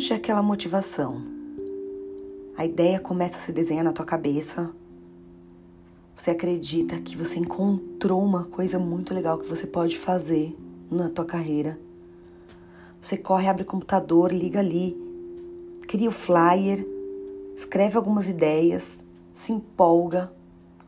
surge 0.00 0.14
aquela 0.14 0.42
motivação. 0.42 1.22
A 2.56 2.64
ideia 2.64 2.98
começa 2.98 3.36
a 3.36 3.40
se 3.40 3.52
desenhar 3.52 3.84
na 3.84 3.92
tua 3.92 4.06
cabeça. 4.06 4.70
Você 6.16 6.30
acredita 6.30 6.98
que 7.02 7.14
você 7.14 7.38
encontrou 7.38 8.24
uma 8.24 8.44
coisa 8.44 8.78
muito 8.78 9.12
legal 9.12 9.36
que 9.36 9.46
você 9.46 9.66
pode 9.66 9.98
fazer 9.98 10.56
na 10.90 11.10
tua 11.10 11.26
carreira. 11.26 11.78
Você 12.98 13.18
corre, 13.18 13.46
abre 13.46 13.62
o 13.62 13.66
computador, 13.66 14.32
liga 14.32 14.60
ali, 14.60 14.96
cria 15.86 16.08
o 16.08 16.12
flyer, 16.12 16.86
escreve 17.54 17.98
algumas 17.98 18.26
ideias, 18.26 19.00
se 19.34 19.52
empolga, 19.52 20.32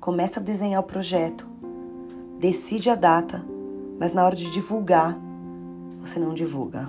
começa 0.01 0.41
a 0.41 0.43
desenhar 0.43 0.81
o 0.81 0.87
projeto, 0.87 1.47
decide 2.41 2.89
a 2.89 2.95
data, 2.95 3.45
mas 4.01 4.15
na 4.15 4.25
hora 4.25 4.35
de 4.35 4.51
divulgar, 4.51 5.19
você 6.01 6.19
não 6.19 6.33
divulga. 6.33 6.89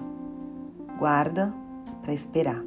Guarda 0.97 1.62
para 2.03 2.13
esperar. 2.13 2.63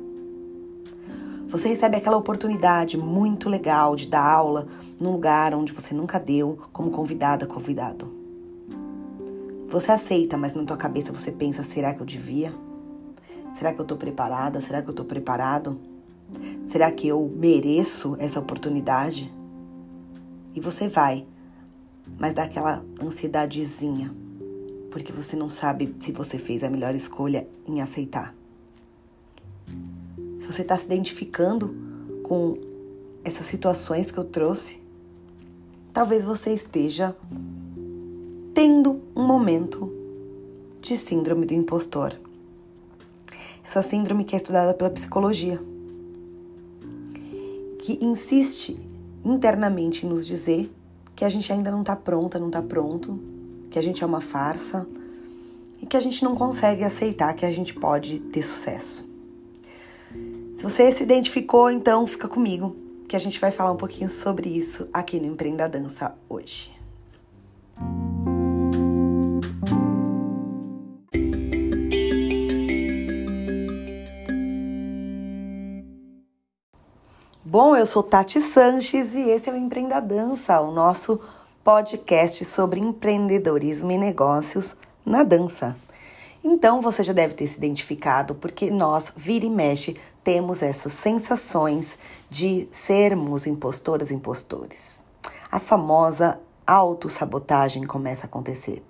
Você 1.46 1.68
recebe 1.68 1.96
aquela 1.96 2.16
oportunidade 2.16 2.98
muito 2.98 3.48
legal 3.48 3.94
de 3.94 4.08
dar 4.08 4.28
aula 4.28 4.66
num 5.00 5.12
lugar 5.12 5.54
onde 5.54 5.72
você 5.72 5.94
nunca 5.94 6.18
deu, 6.18 6.58
como 6.72 6.90
convidada, 6.90 7.46
convidado. 7.46 8.12
Você 9.68 9.92
aceita, 9.92 10.36
mas 10.36 10.54
na 10.54 10.64
tua 10.64 10.76
cabeça 10.76 11.12
você 11.12 11.30
pensa: 11.30 11.62
será 11.62 11.94
que 11.94 12.00
eu 12.00 12.06
devia? 12.06 12.52
Será 13.54 13.72
que 13.72 13.80
eu 13.80 13.84
tô 13.84 13.96
preparada? 13.96 14.60
Será 14.60 14.82
que 14.82 14.90
eu 14.90 14.94
tô 14.94 15.04
preparado? 15.04 15.80
Será 16.66 16.90
que 16.90 17.06
eu 17.06 17.32
mereço 17.36 18.16
essa 18.18 18.40
oportunidade? 18.40 19.32
E 20.54 20.60
você 20.60 20.88
vai, 20.88 21.26
mas 22.18 22.34
dá 22.34 22.44
aquela 22.44 22.84
ansiedadezinha, 23.00 24.12
porque 24.90 25.12
você 25.12 25.36
não 25.36 25.48
sabe 25.48 25.94
se 26.00 26.10
você 26.10 26.38
fez 26.38 26.64
a 26.64 26.70
melhor 26.70 26.94
escolha 26.94 27.48
em 27.66 27.80
aceitar. 27.80 28.34
Se 30.38 30.46
você 30.46 30.62
está 30.62 30.76
se 30.76 30.84
identificando 30.84 31.74
com 32.22 32.56
essas 33.24 33.46
situações 33.46 34.10
que 34.10 34.18
eu 34.18 34.24
trouxe, 34.24 34.80
talvez 35.92 36.24
você 36.24 36.52
esteja 36.52 37.16
tendo 38.54 39.00
um 39.14 39.26
momento 39.26 39.92
de 40.80 40.96
síndrome 40.96 41.44
do 41.44 41.54
impostor. 41.54 42.18
Essa 43.64 43.82
síndrome 43.82 44.24
que 44.24 44.34
é 44.34 44.38
estudada 44.38 44.72
pela 44.72 44.90
psicologia, 44.90 45.60
que 47.80 47.98
insiste 48.00 48.80
internamente 49.24 50.06
em 50.06 50.08
nos 50.08 50.26
dizer 50.26 50.70
que 51.14 51.24
a 51.24 51.28
gente 51.28 51.52
ainda 51.52 51.70
não 51.70 51.80
está 51.80 51.96
pronta, 51.96 52.38
não 52.38 52.46
está 52.46 52.62
pronto, 52.62 53.18
que 53.70 53.78
a 53.78 53.82
gente 53.82 54.04
é 54.04 54.06
uma 54.06 54.20
farsa 54.20 54.86
e 55.80 55.86
que 55.86 55.96
a 55.96 56.00
gente 56.00 56.22
não 56.22 56.36
consegue 56.36 56.84
aceitar 56.84 57.34
que 57.34 57.44
a 57.44 57.52
gente 57.52 57.74
pode 57.74 58.20
ter 58.20 58.42
sucesso. 58.42 59.05
Você 60.66 60.90
se 60.90 61.04
identificou, 61.04 61.70
então 61.70 62.08
fica 62.08 62.26
comigo, 62.26 62.74
que 63.08 63.14
a 63.14 63.20
gente 63.20 63.38
vai 63.38 63.52
falar 63.52 63.70
um 63.70 63.76
pouquinho 63.76 64.10
sobre 64.10 64.48
isso 64.48 64.88
aqui 64.92 65.20
no 65.20 65.26
Empreenda 65.26 65.68
Dança 65.68 66.12
hoje. 66.28 66.76
Bom, 77.44 77.76
eu 77.76 77.86
sou 77.86 78.02
Tati 78.02 78.40
Sanches 78.40 79.14
e 79.14 79.20
esse 79.30 79.48
é 79.48 79.52
o 79.52 79.56
Empreenda 79.56 80.00
Dança, 80.00 80.60
o 80.60 80.72
nosso 80.72 81.20
podcast 81.62 82.44
sobre 82.44 82.80
empreendedorismo 82.80 83.92
e 83.92 83.96
negócios 83.96 84.74
na 85.04 85.22
dança. 85.22 85.76
Então 86.42 86.80
você 86.80 87.04
já 87.04 87.12
deve 87.12 87.34
ter 87.34 87.46
se 87.46 87.56
identificado, 87.56 88.34
porque 88.34 88.68
nós, 88.68 89.12
vira 89.16 89.46
e 89.46 89.50
mexe, 89.50 89.96
temos 90.26 90.60
essas 90.60 90.92
sensações 90.92 91.96
de 92.28 92.68
sermos 92.72 93.46
impostoras, 93.46 94.10
impostores. 94.10 95.00
A 95.52 95.60
famosa 95.60 96.40
autossabotagem 96.66 97.86
começa 97.86 98.22
a 98.22 98.26
acontecer. 98.26 98.82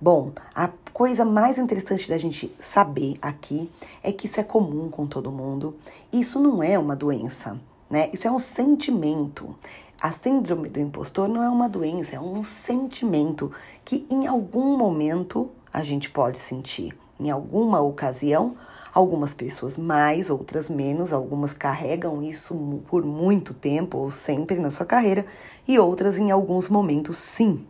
Bom, 0.00 0.30
a 0.54 0.70
coisa 0.92 1.24
mais 1.24 1.58
interessante 1.58 2.08
da 2.08 2.16
gente 2.16 2.54
saber 2.60 3.16
aqui 3.20 3.68
é 4.04 4.12
que 4.12 4.26
isso 4.26 4.38
é 4.38 4.44
comum 4.44 4.88
com 4.88 5.04
todo 5.04 5.32
mundo. 5.32 5.76
Isso 6.12 6.38
não 6.38 6.62
é 6.62 6.78
uma 6.78 6.94
doença, 6.94 7.60
né? 7.90 8.08
Isso 8.12 8.28
é 8.28 8.30
um 8.30 8.38
sentimento. 8.38 9.52
A 10.00 10.12
síndrome 10.12 10.68
do 10.68 10.78
impostor 10.78 11.26
não 11.26 11.42
é 11.42 11.48
uma 11.48 11.68
doença, 11.68 12.14
é 12.14 12.20
um 12.20 12.44
sentimento 12.44 13.50
que 13.84 14.06
em 14.08 14.28
algum 14.28 14.78
momento 14.78 15.50
a 15.72 15.82
gente 15.82 16.08
pode 16.08 16.38
sentir. 16.38 16.96
Em 17.18 17.30
alguma 17.30 17.80
ocasião, 17.80 18.56
algumas 18.92 19.34
pessoas 19.34 19.76
mais, 19.76 20.30
outras 20.30 20.70
menos, 20.70 21.12
algumas 21.12 21.52
carregam 21.52 22.22
isso 22.22 22.54
por 22.88 23.04
muito 23.04 23.52
tempo 23.52 23.98
ou 23.98 24.10
sempre 24.10 24.58
na 24.58 24.70
sua 24.70 24.86
carreira 24.86 25.26
e 25.66 25.78
outras 25.78 26.16
em 26.16 26.30
alguns 26.30 26.68
momentos 26.68 27.18
sim. 27.18 27.66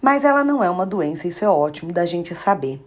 Mas 0.00 0.24
ela 0.24 0.44
não 0.44 0.62
é 0.62 0.70
uma 0.70 0.86
doença, 0.86 1.26
isso 1.26 1.44
é 1.44 1.48
ótimo 1.48 1.92
da 1.92 2.06
gente 2.06 2.34
saber. 2.34 2.80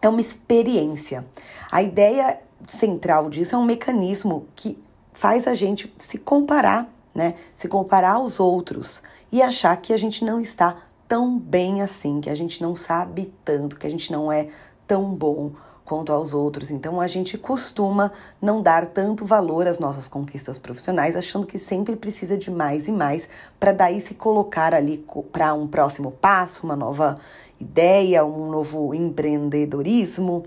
É 0.00 0.08
uma 0.08 0.20
experiência. 0.20 1.26
A 1.70 1.82
ideia 1.82 2.40
central 2.66 3.28
disso 3.28 3.54
é 3.54 3.58
um 3.58 3.64
mecanismo 3.64 4.46
que 4.54 4.78
faz 5.12 5.48
a 5.48 5.54
gente 5.54 5.92
se 5.98 6.18
comparar, 6.18 6.88
né? 7.14 7.34
Se 7.54 7.66
comparar 7.66 8.12
aos 8.12 8.38
outros 8.38 9.02
e 9.32 9.42
achar 9.42 9.76
que 9.78 9.92
a 9.92 9.96
gente 9.96 10.24
não 10.24 10.38
está 10.38 10.76
tão 11.08 11.38
bem 11.38 11.82
assim, 11.82 12.20
que 12.20 12.30
a 12.30 12.34
gente 12.34 12.62
não 12.62 12.76
sabe 12.76 13.32
tanto, 13.44 13.78
que 13.78 13.86
a 13.86 13.90
gente 13.90 14.12
não 14.12 14.30
é 14.30 14.48
tão 14.86 15.14
bom 15.14 15.52
quanto 15.84 16.12
aos 16.12 16.34
outros. 16.34 16.70
Então 16.70 17.00
a 17.00 17.06
gente 17.06 17.38
costuma 17.38 18.12
não 18.42 18.60
dar 18.60 18.86
tanto 18.86 19.24
valor 19.24 19.66
às 19.66 19.78
nossas 19.78 20.08
conquistas 20.08 20.58
profissionais, 20.58 21.16
achando 21.16 21.46
que 21.46 21.58
sempre 21.58 21.96
precisa 21.96 22.36
de 22.36 22.50
mais 22.50 22.88
e 22.88 22.92
mais 22.92 23.28
para 23.58 23.72
daí 23.72 24.00
se 24.00 24.14
colocar 24.14 24.74
ali 24.74 25.04
para 25.32 25.54
um 25.54 25.66
próximo 25.66 26.10
passo, 26.10 26.64
uma 26.64 26.76
nova 26.76 27.18
ideia, 27.58 28.24
um 28.24 28.50
novo 28.50 28.92
empreendedorismo, 28.94 30.44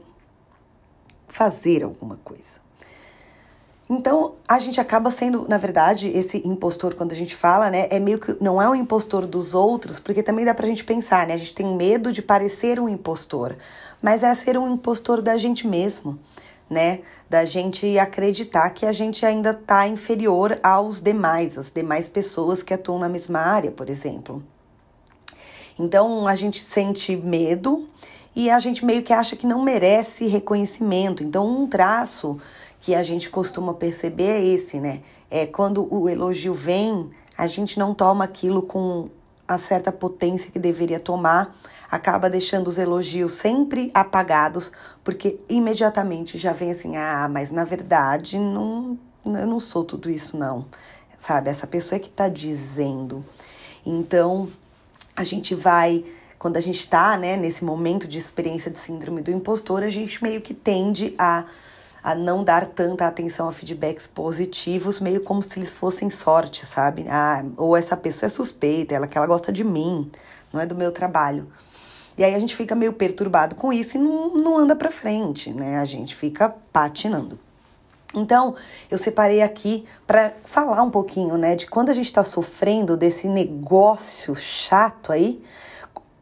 fazer 1.27 1.83
alguma 1.83 2.17
coisa. 2.17 2.68
Então, 3.89 4.35
a 4.47 4.59
gente 4.59 4.79
acaba 4.79 5.09
sendo, 5.09 5.47
na 5.49 5.57
verdade, 5.57 6.09
esse 6.09 6.47
impostor, 6.47 6.93
quando 6.93 7.11
a 7.11 7.15
gente 7.15 7.35
fala, 7.35 7.71
né, 7.71 7.87
é 7.89 7.99
meio 7.99 8.19
que 8.19 8.37
não 8.39 8.61
é 8.61 8.69
um 8.69 8.75
impostor 8.75 9.25
dos 9.25 9.55
outros, 9.55 9.99
porque 9.99 10.21
também 10.21 10.45
dá 10.45 10.53
pra 10.53 10.67
gente 10.67 10.83
pensar, 10.83 11.25
né? 11.25 11.33
A 11.33 11.37
gente 11.37 11.55
tem 11.55 11.75
medo 11.75 12.13
de 12.13 12.21
parecer 12.21 12.79
um 12.79 12.87
impostor 12.87 13.55
mas 14.01 14.23
é 14.23 14.33
ser 14.33 14.57
um 14.57 14.73
impostor 14.73 15.21
da 15.21 15.37
gente 15.37 15.67
mesmo, 15.67 16.17
né? 16.69 17.01
Da 17.29 17.45
gente 17.45 17.97
acreditar 17.99 18.69
que 18.71 18.85
a 18.85 18.91
gente 18.91 19.25
ainda 19.25 19.51
está 19.51 19.87
inferior 19.87 20.59
aos 20.63 21.01
demais, 21.01 21.57
as 21.57 21.71
demais 21.71 22.07
pessoas 22.07 22.63
que 22.63 22.73
atuam 22.73 22.99
na 22.99 23.09
mesma 23.09 23.39
área, 23.39 23.71
por 23.71 23.89
exemplo. 23.89 24.43
Então 25.77 26.27
a 26.27 26.35
gente 26.35 26.61
sente 26.61 27.15
medo 27.15 27.87
e 28.35 28.49
a 28.49 28.59
gente 28.59 28.85
meio 28.85 29.03
que 29.03 29.13
acha 29.13 29.35
que 29.35 29.47
não 29.47 29.61
merece 29.61 30.27
reconhecimento. 30.27 31.23
Então, 31.23 31.47
um 31.47 31.67
traço 31.67 32.39
que 32.79 32.95
a 32.95 33.03
gente 33.03 33.29
costuma 33.29 33.73
perceber 33.73 34.29
é 34.29 34.45
esse, 34.45 34.79
né? 34.79 35.01
É 35.29 35.45
quando 35.45 35.87
o 35.93 36.09
elogio 36.09 36.53
vem, 36.53 37.09
a 37.37 37.45
gente 37.45 37.77
não 37.77 37.93
toma 37.93 38.23
aquilo 38.23 38.61
com 38.61 39.09
a 39.47 39.57
certa 39.57 39.91
potência 39.91 40.51
que 40.51 40.59
deveria 40.59 40.99
tomar, 40.99 41.55
acaba 41.89 42.29
deixando 42.29 42.67
os 42.67 42.77
elogios 42.77 43.33
sempre 43.33 43.91
apagados, 43.93 44.71
porque 45.03 45.39
imediatamente 45.49 46.37
já 46.37 46.53
vem 46.53 46.71
assim: 46.71 46.97
ah, 46.97 47.27
mas 47.29 47.51
na 47.51 47.63
verdade 47.63 48.37
não, 48.37 48.97
eu 49.25 49.47
não 49.47 49.59
sou 49.59 49.83
tudo 49.83 50.09
isso, 50.09 50.37
não. 50.37 50.65
Sabe? 51.17 51.49
Essa 51.49 51.67
pessoa 51.67 51.97
é 51.97 51.99
que 51.99 52.07
está 52.07 52.29
dizendo. 52.29 53.25
Então, 53.85 54.47
a 55.15 55.23
gente 55.23 55.53
vai 55.53 56.05
quando 56.39 56.55
a 56.55 56.61
gente 56.61 56.79
está 56.79 57.17
né, 57.17 57.35
nesse 57.35 57.65
momento 57.65 58.07
de 58.07 58.17
experiência 58.17 58.71
de 58.71 58.77
síndrome 58.77 59.21
do 59.21 59.29
impostor, 59.29 59.83
a 59.83 59.89
gente 59.89 60.23
meio 60.23 60.39
que 60.39 60.53
tende 60.53 61.13
a, 61.19 61.43
a 62.03 62.15
não 62.15 62.43
dar 62.43 62.65
tanta 62.65 63.05
atenção 63.05 63.49
a 63.49 63.51
feedbacks 63.51 64.07
positivos, 64.07 64.99
meio 64.99 65.21
como 65.21 65.43
se 65.43 65.59
eles 65.59 65.73
fossem 65.73 66.09
sorte, 66.09 66.65
sabe? 66.65 67.05
Ah, 67.09 67.43
ou 67.57 67.75
essa 67.75 67.97
pessoa 67.97 68.27
é 68.27 68.29
suspeita, 68.29 68.95
ela 68.95 69.07
que 69.07 69.17
ela 69.17 69.27
gosta 69.27 69.51
de 69.51 69.63
mim, 69.63 70.09
não 70.51 70.61
é 70.61 70.65
do 70.65 70.75
meu 70.75 70.91
trabalho. 70.91 71.47
E 72.17 72.23
aí 72.23 72.35
a 72.35 72.39
gente 72.39 72.55
fica 72.55 72.75
meio 72.75 72.93
perturbado 72.93 73.55
com 73.55 73.71
isso 73.71 73.97
e 73.97 73.99
não, 73.99 74.35
não 74.35 74.57
anda 74.57 74.75
para 74.75 74.91
frente, 74.91 75.53
né? 75.53 75.79
A 75.79 75.85
gente 75.85 76.15
fica 76.15 76.53
patinando. 76.71 77.39
Então, 78.13 78.55
eu 78.89 78.97
separei 78.97 79.41
aqui 79.41 79.85
para 80.07 80.33
falar 80.43 80.81
um 80.81 80.89
pouquinho, 80.89 81.37
né, 81.37 81.55
de 81.55 81.67
quando 81.67 81.89
a 81.89 81.93
gente 81.93 82.07
está 82.07 82.23
sofrendo 82.23 82.97
desse 82.97 83.27
negócio 83.27 84.35
chato 84.35 85.11
aí, 85.11 85.43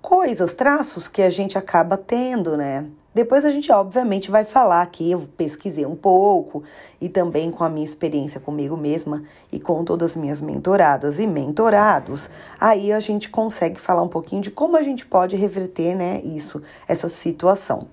coisas, 0.02 0.54
traços 0.54 1.08
que 1.08 1.22
a 1.22 1.30
gente 1.30 1.58
acaba 1.58 1.98
tendo, 1.98 2.58
né? 2.58 2.86
Depois 3.18 3.44
a 3.44 3.50
gente, 3.50 3.72
obviamente, 3.72 4.30
vai 4.30 4.46
falar 4.46 4.84
aqui. 4.84 5.10
Eu 5.10 5.28
pesquisei 5.36 5.88
um 5.88 5.96
pouco 5.96 6.64
e 7.02 7.10
também 7.10 7.50
com 7.50 7.64
a 7.64 7.70
minha 7.70 7.84
experiência 7.84 8.40
comigo 8.40 8.78
mesma 8.78 9.24
e 9.52 9.60
com 9.60 9.84
todas 9.84 10.12
as 10.12 10.16
minhas 10.16 10.40
mentoradas 10.40 11.18
e 11.18 11.26
mentorados. 11.26 12.30
Aí 12.60 12.94
a 12.94 13.00
gente 13.00 13.28
consegue 13.28 13.82
falar 13.82 14.04
um 14.04 14.08
pouquinho 14.08 14.44
de 14.44 14.52
como 14.52 14.78
a 14.78 14.84
gente 14.84 15.04
pode 15.04 15.36
reverter, 15.36 15.96
né, 15.96 16.22
isso, 16.24 16.62
essa 16.88 17.10
situação. 17.10 17.88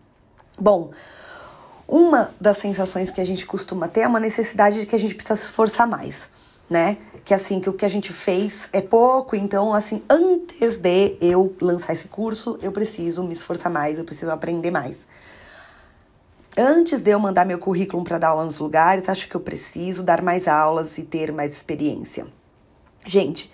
Bom, 0.59 0.91
Uma 1.87 2.35
das 2.41 2.59
sensações 2.59 3.11
que 3.11 3.20
a 3.20 3.27
gente 3.27 3.44
costuma 3.44 3.88
ter 3.88 4.00
é 4.00 4.09
uma 4.09 4.20
necessidade 4.20 4.81
de 4.81 4.87
que 4.87 4.97
a 4.97 4.99
gente 4.99 5.15
precisa 5.15 5.37
se 5.37 5.47
esforçar 5.47 5.87
mais, 5.87 6.29
né? 6.69 6.96
Que 7.25 7.34
assim, 7.34 7.61
que 7.61 7.69
o 7.69 7.72
que 7.72 7.84
a 7.84 7.88
gente 7.88 8.12
fez 8.12 8.69
é 8.72 8.81
pouco, 8.81 9.37
então 9.37 9.72
assim, 9.72 10.02
antes 10.08 10.78
de 10.78 11.16
eu 11.20 11.55
lançar 11.61 11.94
esse 11.94 12.08
curso, 12.08 12.58
eu 12.62 12.72
preciso 12.72 13.22
me 13.22 13.32
esforçar 13.32 13.70
mais, 13.70 13.99
eu 13.99 14.05
preciso 14.05 14.31
aprender 14.31 14.70
mais. 14.70 15.06
Antes 16.56 17.02
de 17.02 17.11
eu 17.11 17.19
mandar 17.19 17.44
meu 17.44 17.58
currículo 17.58 18.05
para 18.05 18.19
dar 18.19 18.28
aula 18.28 18.44
nos 18.44 18.58
lugares, 18.58 19.08
acho 19.08 19.28
que 19.28 19.34
eu 19.34 19.40
preciso 19.40 20.05
dar 20.05 20.22
mais 20.22 20.46
aulas 20.46 20.99
e 20.99 21.02
ter 21.02 21.32
mais 21.32 21.52
experiência. 21.52 22.26
Gente, 23.05 23.52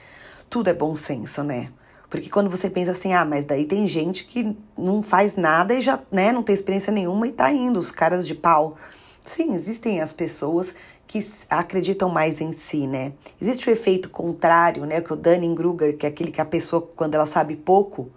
tudo 0.50 0.68
é 0.68 0.74
bom 0.74 0.94
senso, 0.94 1.42
né? 1.42 1.72
Porque 2.10 2.28
quando 2.28 2.50
você 2.50 2.68
pensa 2.68 2.90
assim, 2.90 3.14
ah, 3.14 3.24
mas 3.24 3.44
daí 3.44 3.64
tem 3.64 3.86
gente 3.86 4.24
que 4.26 4.54
não 4.76 5.02
faz 5.02 5.36
nada 5.36 5.72
e 5.72 5.80
já, 5.80 6.00
né, 6.10 6.32
não 6.32 6.42
tem 6.42 6.54
experiência 6.54 6.92
nenhuma 6.92 7.26
e 7.26 7.32
tá 7.32 7.50
indo, 7.52 7.78
os 7.78 7.92
caras 7.92 8.26
de 8.26 8.34
pau. 8.34 8.76
Sim, 9.24 9.54
existem 9.54 10.00
as 10.00 10.12
pessoas 10.12 10.74
que 11.10 11.28
acreditam 11.50 12.08
mais 12.08 12.40
em 12.40 12.52
si, 12.52 12.86
né? 12.86 13.12
Existe 13.42 13.68
o 13.68 13.72
efeito 13.72 14.08
contrário, 14.08 14.86
né? 14.86 15.00
Que 15.00 15.12
o 15.12 15.16
Dunning-Kruger, 15.16 15.96
que 15.96 16.06
é 16.06 16.08
aquele 16.08 16.30
que 16.30 16.40
a 16.40 16.44
pessoa, 16.44 16.88
quando 16.94 17.16
ela 17.16 17.26
sabe 17.26 17.56
pouco, 17.56 18.12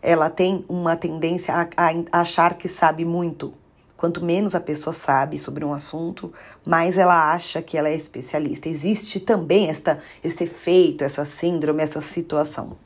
ela 0.00 0.30
tem 0.30 0.64
uma 0.66 0.96
tendência 0.96 1.52
a, 1.52 1.68
a 1.76 2.20
achar 2.22 2.54
que 2.54 2.66
sabe 2.66 3.04
muito. 3.04 3.52
Quanto 3.94 4.24
menos 4.24 4.54
a 4.54 4.60
pessoa 4.60 4.94
sabe 4.94 5.36
sobre 5.36 5.66
um 5.66 5.74
assunto, 5.74 6.32
mais 6.66 6.96
ela 6.96 7.30
acha 7.30 7.60
que 7.60 7.76
ela 7.76 7.90
é 7.90 7.94
especialista. 7.94 8.70
Existe 8.70 9.20
também 9.20 9.68
esta, 9.68 9.98
esse 10.22 10.44
efeito, 10.44 11.04
essa 11.04 11.26
síndrome, 11.26 11.82
essa 11.82 12.00
situação. 12.00 12.78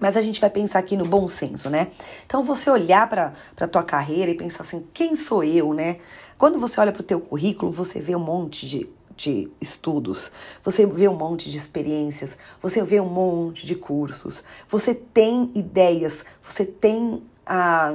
Mas 0.00 0.16
a 0.16 0.20
gente 0.20 0.40
vai 0.40 0.50
pensar 0.50 0.80
aqui 0.80 0.96
no 0.96 1.06
bom 1.06 1.28
senso, 1.28 1.70
né? 1.70 1.86
Então 2.26 2.42
você 2.42 2.68
olhar 2.68 3.08
para 3.08 3.32
a 3.60 3.68
tua 3.68 3.84
carreira 3.84 4.32
e 4.32 4.34
pensar 4.34 4.64
assim, 4.64 4.84
quem 4.92 5.14
sou 5.14 5.44
eu, 5.44 5.72
né? 5.72 5.98
Quando 6.42 6.58
você 6.58 6.80
olha 6.80 6.90
para 6.90 7.02
o 7.02 7.04
teu 7.04 7.20
currículo, 7.20 7.70
você 7.70 8.00
vê 8.00 8.16
um 8.16 8.18
monte 8.18 8.66
de, 8.66 8.90
de 9.16 9.48
estudos, 9.60 10.32
você 10.60 10.84
vê 10.84 11.06
um 11.06 11.14
monte 11.14 11.48
de 11.48 11.56
experiências, 11.56 12.36
você 12.60 12.82
vê 12.82 12.98
um 13.00 13.08
monte 13.08 13.64
de 13.64 13.76
cursos, 13.76 14.42
você 14.68 14.92
tem 14.92 15.52
ideias, 15.54 16.24
você 16.42 16.64
tem 16.66 17.22
a, 17.46 17.94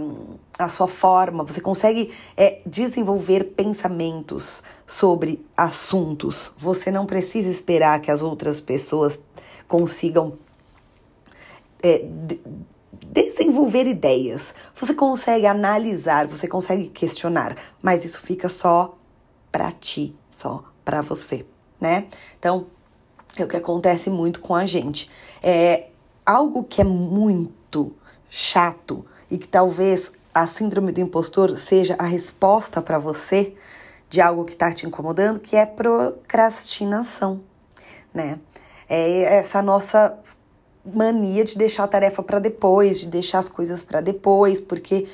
a 0.58 0.70
sua 0.70 0.88
forma, 0.88 1.44
você 1.44 1.60
consegue 1.60 2.10
é, 2.38 2.62
desenvolver 2.66 3.54
pensamentos 3.54 4.64
sobre 4.86 5.46
assuntos. 5.58 6.54
Você 6.56 6.90
não 6.90 7.06
precisa 7.06 7.50
esperar 7.50 8.00
que 8.00 8.10
as 8.10 8.22
outras 8.22 8.62
pessoas 8.62 9.20
consigam 9.68 10.40
é, 11.84 12.02
desenvolver 12.92 13.86
ideias, 13.88 14.54
você 14.74 14.94
consegue 14.94 15.46
analisar, 15.46 16.28
você 16.28 16.48
consegue 16.48 16.88
questionar, 16.90 17.56
mas 17.82 18.06
isso 18.06 18.22
fica 18.22 18.50
só 18.50 18.98
para 19.52 19.72
ti, 19.72 20.16
só 20.32 20.64
para 20.84 21.02
você, 21.02 21.46
né? 21.80 22.08
Então, 22.40 22.68
é 23.38 23.44
o 23.44 23.48
que 23.48 23.58
acontece 23.58 24.10
muito 24.10 24.40
com 24.42 24.56
a 24.56 24.66
gente. 24.66 25.10
É 25.42 25.88
algo 26.26 26.64
que 26.64 26.82
é 26.82 26.84
muito 26.84 27.94
chato 28.30 29.06
e 29.30 29.38
que 29.38 29.48
talvez 29.48 30.12
a 30.34 30.48
síndrome 30.48 30.92
do 30.92 31.02
impostor 31.02 31.58
seja 31.58 31.96
a 31.98 32.06
resposta 32.06 32.82
para 32.82 33.00
você 33.00 33.56
de 34.10 34.22
algo 34.22 34.46
que 34.46 34.54
está 34.54 34.74
te 34.74 34.86
incomodando, 34.86 35.40
que 35.40 35.56
é 35.56 35.66
procrastinação, 35.66 37.44
né? 38.14 38.40
É 38.90 39.40
essa 39.40 39.62
nossa 39.62 40.18
mania 40.94 41.44
de 41.44 41.58
deixar 41.58 41.84
a 41.84 41.88
tarefa 41.88 42.24
para 42.24 42.40
depois, 42.40 43.00
de 43.00 43.08
deixar 43.08 43.40
as 43.40 43.50
coisas 43.50 43.84
para 43.84 44.02
depois, 44.02 44.62
porque 44.62 45.08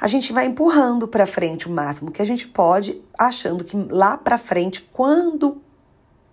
a 0.00 0.06
gente 0.06 0.32
vai 0.32 0.46
empurrando 0.46 1.06
para 1.06 1.26
frente 1.26 1.68
o 1.68 1.70
máximo 1.70 2.10
que 2.10 2.22
a 2.22 2.24
gente 2.24 2.48
pode, 2.48 3.02
achando 3.18 3.64
que 3.64 3.76
lá 3.90 4.16
para 4.16 4.38
frente, 4.38 4.88
quando 4.92 5.60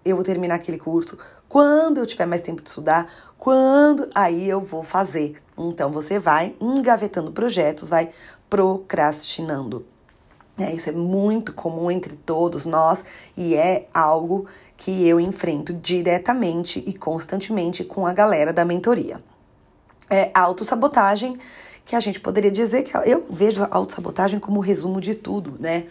eu 0.05 0.15
vou 0.15 0.23
terminar 0.23 0.55
aquele 0.55 0.77
curso, 0.77 1.17
quando 1.49 1.97
eu 1.97 2.05
tiver 2.05 2.25
mais 2.25 2.41
tempo 2.41 2.61
de 2.61 2.69
estudar, 2.69 3.11
quando 3.38 4.09
aí 4.15 4.47
eu 4.47 4.61
vou 4.61 4.83
fazer. 4.83 5.41
Então 5.57 5.91
você 5.91 6.17
vai 6.17 6.55
engavetando 6.61 7.31
projetos, 7.31 7.89
vai 7.89 8.09
procrastinando. 8.50 9.85
É, 10.57 10.73
isso 10.73 10.89
é 10.89 10.91
muito 10.91 11.53
comum 11.53 11.91
entre 11.91 12.15
todos 12.15 12.65
nós 12.65 13.03
e 13.35 13.53
é 13.53 13.88
algo 13.93 14.47
que 14.77 15.07
eu 15.07 15.19
enfrento 15.19 15.74
diretamente 15.74 16.83
e 16.85 16.94
constantemente 16.94 17.83
com 17.83 18.06
a 18.06 18.13
galera 18.13 18.53
da 18.53 18.63
mentoria. 18.63 19.21
É 20.09 20.31
autossabotagem, 20.33 21.38
que 21.83 21.95
a 21.95 22.00
gente 22.00 22.19
poderia 22.19 22.51
dizer 22.51 22.83
que 22.83 22.95
eu 22.95 23.25
vejo 23.29 23.63
a 23.63 23.69
autossabotagem 23.71 24.39
como 24.39 24.59
o 24.59 24.62
resumo 24.62 25.01
de 25.01 25.15
tudo, 25.15 25.56
né? 25.59 25.88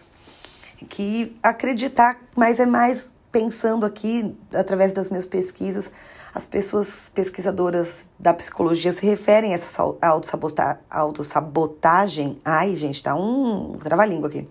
Que 0.88 1.36
acreditar, 1.42 2.18
mas 2.34 2.60
é 2.60 2.66
mais 2.66 3.10
pensando 3.32 3.84
aqui, 3.84 4.34
através 4.54 4.92
das 4.92 5.10
minhas 5.10 5.26
pesquisas, 5.26 5.90
as 6.34 6.46
pessoas 6.46 7.10
pesquisadoras 7.14 8.08
da 8.18 8.32
psicologia 8.32 8.92
se 8.92 9.04
referem 9.04 9.52
a 9.52 9.56
essa 9.56 9.82
autossabotagem. 10.90 12.38
Ai, 12.44 12.76
gente, 12.76 13.02
tá 13.02 13.14
um 13.14 13.78
trava-língua 13.78 14.28
aqui. 14.28 14.48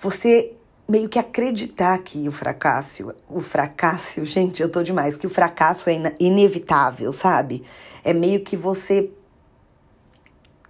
Você 0.00 0.55
meio 0.88 1.08
que 1.08 1.18
acreditar 1.18 1.98
que 1.98 2.28
o 2.28 2.32
fracasso, 2.32 3.12
o 3.28 3.40
fracasso, 3.40 4.24
gente, 4.26 4.62
eu 4.62 4.70
tô 4.70 4.82
demais, 4.82 5.16
que 5.16 5.26
o 5.26 5.30
fracasso 5.30 5.90
é 5.90 6.14
inevitável, 6.20 7.12
sabe? 7.12 7.62
É 8.04 8.12
meio 8.12 8.40
que 8.40 8.56
você 8.56 9.10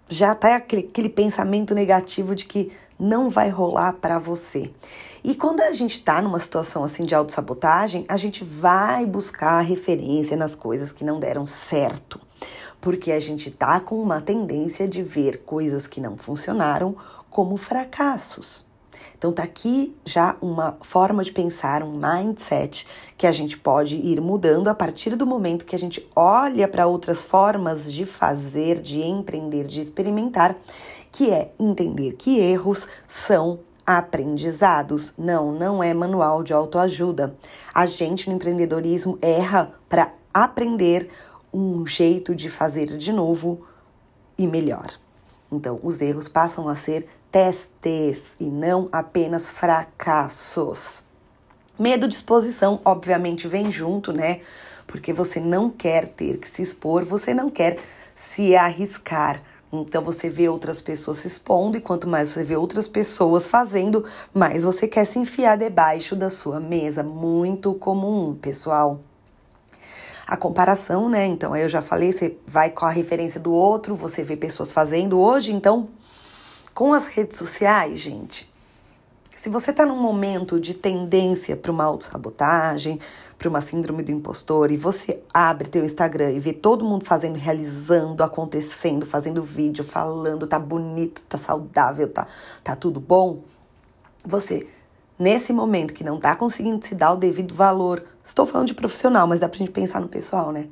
já 0.08 0.34
tá 0.34 0.56
aquele, 0.56 0.86
aquele 0.86 1.08
pensamento 1.08 1.74
negativo 1.74 2.34
de 2.34 2.44
que 2.44 2.72
não 2.98 3.28
vai 3.28 3.50
rolar 3.50 3.94
para 3.94 4.18
você. 4.18 4.70
E 5.22 5.34
quando 5.34 5.60
a 5.60 5.72
gente 5.72 6.02
tá 6.02 6.22
numa 6.22 6.40
situação 6.40 6.84
assim 6.84 7.04
de 7.04 7.14
autossabotagem, 7.14 8.06
a 8.08 8.16
gente 8.16 8.44
vai 8.44 9.04
buscar 9.04 9.60
referência 9.60 10.36
nas 10.36 10.54
coisas 10.54 10.92
que 10.92 11.04
não 11.04 11.18
deram 11.18 11.46
certo. 11.46 12.20
Porque 12.80 13.10
a 13.10 13.20
gente 13.20 13.50
tá 13.50 13.80
com 13.80 14.00
uma 14.00 14.20
tendência 14.20 14.86
de 14.86 15.02
ver 15.02 15.38
coisas 15.38 15.86
que 15.86 16.00
não 16.00 16.16
funcionaram 16.16 16.96
como 17.28 17.56
fracassos. 17.56 18.65
Então 19.18 19.32
tá 19.32 19.42
aqui 19.42 19.96
já 20.04 20.36
uma 20.40 20.76
forma 20.82 21.24
de 21.24 21.32
pensar, 21.32 21.82
um 21.82 21.92
mindset 21.92 22.86
que 23.16 23.26
a 23.26 23.32
gente 23.32 23.56
pode 23.56 23.96
ir 23.96 24.20
mudando 24.20 24.68
a 24.68 24.74
partir 24.74 25.16
do 25.16 25.26
momento 25.26 25.64
que 25.64 25.74
a 25.74 25.78
gente 25.78 26.06
olha 26.14 26.68
para 26.68 26.86
outras 26.86 27.24
formas 27.24 27.90
de 27.92 28.04
fazer, 28.04 28.80
de 28.80 29.00
empreender, 29.00 29.66
de 29.66 29.80
experimentar, 29.80 30.54
que 31.10 31.30
é 31.30 31.50
entender 31.58 32.12
que 32.12 32.38
erros 32.38 32.86
são 33.08 33.60
aprendizados. 33.86 35.14
Não, 35.16 35.52
não 35.52 35.82
é 35.82 35.94
manual 35.94 36.42
de 36.42 36.52
autoajuda. 36.52 37.34
A 37.72 37.86
gente 37.86 38.28
no 38.28 38.36
empreendedorismo 38.36 39.18
erra 39.22 39.72
para 39.88 40.12
aprender 40.34 41.08
um 41.52 41.86
jeito 41.86 42.34
de 42.34 42.50
fazer 42.50 42.86
de 42.98 43.12
novo 43.12 43.64
e 44.36 44.46
melhor. 44.46 44.88
Então, 45.50 45.78
os 45.82 46.00
erros 46.00 46.28
passam 46.28 46.68
a 46.68 46.76
ser 46.76 47.06
testes 47.36 48.34
e 48.40 48.44
não 48.44 48.88
apenas 48.90 49.50
fracassos. 49.50 51.04
Medo 51.78 52.08
de 52.08 52.14
exposição, 52.14 52.80
obviamente, 52.82 53.46
vem 53.46 53.70
junto, 53.70 54.10
né? 54.10 54.40
Porque 54.86 55.12
você 55.12 55.38
não 55.38 55.68
quer 55.68 56.08
ter 56.08 56.38
que 56.38 56.48
se 56.48 56.62
expor, 56.62 57.04
você 57.04 57.34
não 57.34 57.50
quer 57.50 57.78
se 58.16 58.56
arriscar. 58.56 59.42
Então 59.70 60.02
você 60.02 60.30
vê 60.30 60.48
outras 60.48 60.80
pessoas 60.80 61.18
se 61.18 61.28
expondo, 61.28 61.76
e 61.76 61.80
quanto 61.82 62.08
mais 62.08 62.30
você 62.30 62.42
vê 62.42 62.56
outras 62.56 62.88
pessoas 62.88 63.46
fazendo, 63.46 64.02
mais 64.32 64.62
você 64.62 64.88
quer 64.88 65.04
se 65.04 65.18
enfiar 65.18 65.58
debaixo 65.58 66.16
da 66.16 66.30
sua 66.30 66.58
mesa. 66.58 67.02
Muito 67.02 67.74
comum, 67.74 68.34
pessoal. 68.34 69.00
A 70.26 70.38
comparação, 70.38 71.10
né? 71.10 71.26
Então, 71.26 71.54
eu 71.54 71.68
já 71.68 71.82
falei, 71.82 72.14
você 72.14 72.38
vai 72.46 72.70
com 72.70 72.86
a 72.86 72.90
referência 72.90 73.38
do 73.38 73.52
outro, 73.52 73.94
você 73.94 74.24
vê 74.24 74.38
pessoas 74.38 74.72
fazendo 74.72 75.20
hoje, 75.20 75.52
então 75.52 75.90
com 76.76 76.92
as 76.92 77.06
redes 77.06 77.38
sociais, 77.38 77.98
gente, 78.00 78.52
se 79.34 79.48
você 79.48 79.70
está 79.70 79.86
num 79.86 79.96
momento 79.96 80.60
de 80.60 80.74
tendência 80.74 81.56
para 81.56 81.72
uma 81.72 81.84
autossabotagem, 81.84 83.00
para 83.38 83.48
uma 83.48 83.62
síndrome 83.62 84.02
do 84.02 84.12
impostor, 84.12 84.70
e 84.70 84.76
você 84.76 85.22
abre 85.32 85.70
teu 85.70 85.82
Instagram 85.86 86.32
e 86.32 86.38
vê 86.38 86.52
todo 86.52 86.84
mundo 86.84 87.06
fazendo, 87.06 87.36
realizando, 87.38 88.22
acontecendo, 88.22 89.06
fazendo 89.06 89.42
vídeo, 89.42 89.82
falando, 89.82 90.46
tá 90.46 90.58
bonito, 90.58 91.22
tá 91.22 91.38
saudável, 91.38 92.12
tá, 92.12 92.26
tá 92.62 92.76
tudo 92.76 93.00
bom, 93.00 93.40
você, 94.22 94.66
nesse 95.18 95.54
momento 95.54 95.94
que 95.94 96.04
não 96.04 96.20
tá 96.20 96.36
conseguindo 96.36 96.84
se 96.84 96.94
dar 96.94 97.12
o 97.12 97.16
devido 97.16 97.54
valor, 97.54 98.04
estou 98.22 98.44
falando 98.44 98.68
de 98.68 98.74
profissional, 98.74 99.26
mas 99.26 99.40
dá 99.40 99.48
pra 99.48 99.56
gente 99.56 99.70
pensar 99.70 99.98
no 99.98 100.08
pessoal, 100.08 100.52
né? 100.52 100.68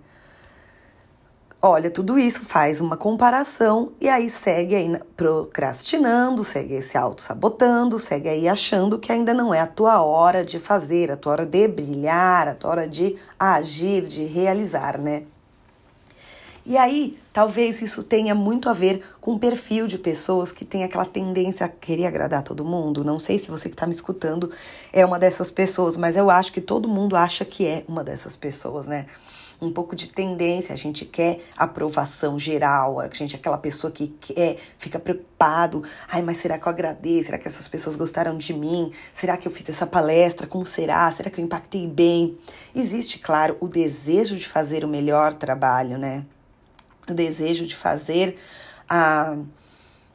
Olha 1.66 1.90
tudo 1.90 2.18
isso, 2.18 2.44
faz 2.44 2.78
uma 2.78 2.94
comparação 2.94 3.90
e 3.98 4.06
aí 4.06 4.28
segue 4.28 4.74
aí 4.74 5.00
procrastinando, 5.16 6.44
segue 6.44 6.76
aí 6.76 6.82
se 6.82 6.98
auto-sabotando, 6.98 7.98
segue 7.98 8.28
aí 8.28 8.46
achando 8.46 8.98
que 8.98 9.10
ainda 9.10 9.32
não 9.32 9.54
é 9.54 9.60
a 9.60 9.66
tua 9.66 10.02
hora 10.02 10.44
de 10.44 10.58
fazer, 10.58 11.10
a 11.10 11.16
tua 11.16 11.32
hora 11.32 11.46
de 11.46 11.66
brilhar, 11.66 12.48
a 12.48 12.54
tua 12.54 12.70
hora 12.70 12.86
de 12.86 13.16
agir, 13.38 14.02
de 14.02 14.24
realizar, 14.24 14.98
né? 14.98 15.22
E 16.66 16.76
aí, 16.76 17.18
talvez 17.32 17.80
isso 17.80 18.02
tenha 18.02 18.34
muito 18.34 18.68
a 18.68 18.74
ver 18.74 19.02
com 19.18 19.32
o 19.34 19.38
perfil 19.38 19.86
de 19.86 19.98
pessoas 19.98 20.52
que 20.52 20.66
tem 20.66 20.84
aquela 20.84 21.06
tendência 21.06 21.64
a 21.64 21.68
querer 21.68 22.06
agradar 22.06 22.42
todo 22.42 22.64
mundo. 22.64 23.02
Não 23.02 23.18
sei 23.18 23.38
se 23.38 23.50
você 23.50 23.70
que 23.70 23.74
está 23.74 23.86
me 23.86 23.94
escutando 23.94 24.50
é 24.92 25.04
uma 25.04 25.18
dessas 25.18 25.50
pessoas, 25.50 25.96
mas 25.96 26.14
eu 26.14 26.28
acho 26.28 26.52
que 26.52 26.60
todo 26.60 26.88
mundo 26.88 27.16
acha 27.16 27.44
que 27.44 27.66
é 27.66 27.84
uma 27.88 28.04
dessas 28.04 28.36
pessoas, 28.36 28.86
né? 28.86 29.06
Um 29.64 29.72
pouco 29.72 29.96
de 29.96 30.08
tendência, 30.08 30.72
a 30.72 30.76
gente 30.76 31.04
quer 31.04 31.40
aprovação 31.56 32.38
geral, 32.38 33.00
a 33.00 33.08
gente 33.08 33.34
aquela 33.36 33.58
pessoa 33.58 33.90
que 33.90 34.08
quer, 34.20 34.56
fica 34.78 34.98
preocupado, 34.98 35.82
ai, 36.08 36.22
mas 36.22 36.38
será 36.38 36.58
que 36.58 36.66
eu 36.66 36.70
agradeço? 36.70 37.24
Será 37.24 37.38
que 37.38 37.48
essas 37.48 37.66
pessoas 37.66 37.96
gostaram 37.96 38.36
de 38.36 38.52
mim? 38.52 38.92
Será 39.12 39.36
que 39.36 39.48
eu 39.48 39.52
fiz 39.52 39.68
essa 39.68 39.86
palestra? 39.86 40.46
Como 40.46 40.64
será? 40.64 41.10
Será 41.12 41.30
que 41.30 41.40
eu 41.40 41.44
impactei 41.44 41.86
bem? 41.86 42.38
Existe, 42.74 43.18
claro, 43.18 43.56
o 43.60 43.68
desejo 43.68 44.36
de 44.36 44.46
fazer 44.46 44.84
o 44.84 44.88
melhor 44.88 45.34
trabalho, 45.34 45.98
né? 45.98 46.24
O 47.08 47.14
desejo 47.14 47.66
de 47.66 47.74
fazer 47.74 48.36
a 48.88 49.36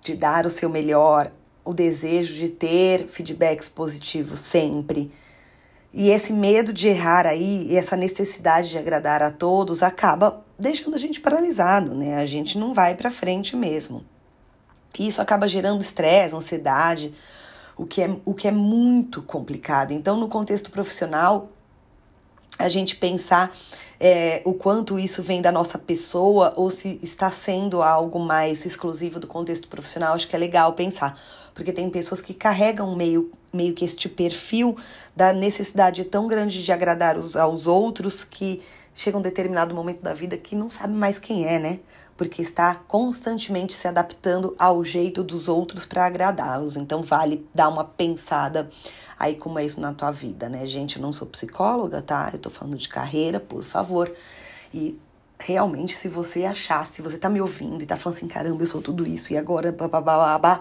de 0.01 0.15
dar 0.15 0.45
o 0.45 0.49
seu 0.49 0.69
melhor, 0.69 1.31
o 1.63 1.73
desejo 1.73 2.33
de 2.33 2.49
ter 2.49 3.07
feedbacks 3.07 3.69
positivos 3.69 4.39
sempre. 4.39 5.11
E 5.93 6.11
esse 6.11 6.31
medo 6.31 6.71
de 6.71 6.87
errar 6.87 7.25
aí, 7.25 7.67
e 7.69 7.75
essa 7.75 7.95
necessidade 7.95 8.69
de 8.69 8.77
agradar 8.77 9.23
a 9.23 9.31
todos, 9.31 9.81
acaba 9.81 10.45
deixando 10.57 10.95
a 10.95 10.99
gente 10.99 11.19
paralisado, 11.19 11.95
né? 11.95 12.17
A 12.17 12.25
gente 12.25 12.57
não 12.57 12.73
vai 12.73 12.95
para 12.95 13.09
frente 13.09 13.55
mesmo. 13.55 14.05
E 14.97 15.07
isso 15.07 15.21
acaba 15.21 15.47
gerando 15.47 15.81
estresse, 15.81 16.35
ansiedade, 16.35 17.13
o 17.75 17.85
que, 17.85 18.01
é, 18.01 18.15
o 18.25 18.33
que 18.33 18.47
é 18.47 18.51
muito 18.51 19.21
complicado. 19.23 19.91
Então, 19.91 20.17
no 20.17 20.27
contexto 20.27 20.69
profissional, 20.69 21.49
a 22.57 22.67
gente 22.67 22.95
pensar 22.95 23.55
é, 23.99 24.41
o 24.45 24.53
quanto 24.53 24.97
isso 24.97 25.21
vem 25.21 25.41
da 25.41 25.51
nossa 25.51 25.77
pessoa 25.77 26.53
ou 26.55 26.69
se 26.69 26.99
está 27.03 27.29
sendo 27.29 27.81
algo 27.81 28.19
mais 28.19 28.65
exclusivo 28.65 29.19
do 29.19 29.27
contexto 29.27 29.67
profissional, 29.67 30.13
acho 30.13 30.27
que 30.27 30.35
é 30.35 30.39
legal 30.39 30.73
pensar. 30.73 31.19
Porque 31.53 31.73
tem 31.73 31.89
pessoas 31.89 32.21
que 32.21 32.33
carregam 32.33 32.95
meio 32.95 33.31
meio 33.51 33.73
que 33.73 33.83
este 33.83 34.07
perfil 34.07 34.77
da 35.15 35.33
necessidade 35.33 36.03
tão 36.03 36.27
grande 36.27 36.63
de 36.63 36.71
agradar 36.71 37.17
os, 37.17 37.35
aos 37.35 37.65
outros 37.65 38.23
que 38.23 38.61
chega 38.93 39.17
um 39.17 39.21
determinado 39.21 39.73
momento 39.73 40.01
da 40.01 40.13
vida 40.13 40.37
que 40.37 40.55
não 40.55 40.69
sabe 40.69 40.93
mais 40.93 41.17
quem 41.17 41.47
é, 41.47 41.57
né? 41.57 41.79
Porque 42.19 42.41
está 42.41 42.75
constantemente 42.75 43.71
se 43.73 43.87
adaptando 43.87 44.53
ao 44.59 44.83
jeito 44.83 45.23
dos 45.23 45.47
outros 45.47 45.85
para 45.85 46.05
agradá-los. 46.05 46.75
Então 46.75 47.01
vale 47.01 47.47
dar 47.55 47.69
uma 47.69 47.85
pensada 47.85 48.69
aí 49.17 49.35
como 49.35 49.57
é 49.57 49.65
isso 49.65 49.79
na 49.79 49.93
tua 49.93 50.11
vida, 50.11 50.49
né? 50.49 50.67
Gente, 50.67 50.97
eu 50.97 51.01
não 51.01 51.13
sou 51.13 51.25
psicóloga, 51.25 52.01
tá? 52.01 52.29
Eu 52.33 52.39
tô 52.39 52.49
falando 52.49 52.75
de 52.75 52.89
carreira, 52.89 53.39
por 53.39 53.63
favor. 53.63 54.13
E 54.73 54.99
realmente, 55.39 55.95
se 55.95 56.09
você 56.09 56.43
achar, 56.43 56.85
se 56.85 57.01
você 57.01 57.17
tá 57.17 57.29
me 57.29 57.39
ouvindo 57.39 57.81
e 57.81 57.85
tá 57.85 57.95
falando 57.95 58.17
assim, 58.17 58.27
caramba, 58.27 58.63
eu 58.63 58.67
sou 58.67 58.81
tudo 58.81 59.07
isso 59.07 59.31
e 59.31 59.37
agora, 59.37 59.71
babá, 59.71 60.59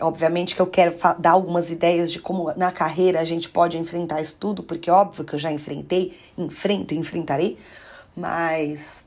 Obviamente 0.00 0.56
que 0.56 0.62
eu 0.62 0.66
quero 0.66 0.96
dar 1.20 1.32
algumas 1.32 1.70
ideias 1.70 2.10
de 2.10 2.18
como 2.18 2.52
na 2.56 2.72
carreira 2.72 3.20
a 3.20 3.24
gente 3.24 3.48
pode 3.48 3.78
enfrentar 3.78 4.20
isso 4.20 4.34
tudo, 4.40 4.62
porque 4.64 4.90
óbvio 4.90 5.24
que 5.24 5.34
eu 5.34 5.38
já 5.38 5.52
enfrentei, 5.52 6.18
enfrento 6.36 6.94
e 6.94 6.96
enfrentarei, 6.96 7.58
mas 8.16 8.99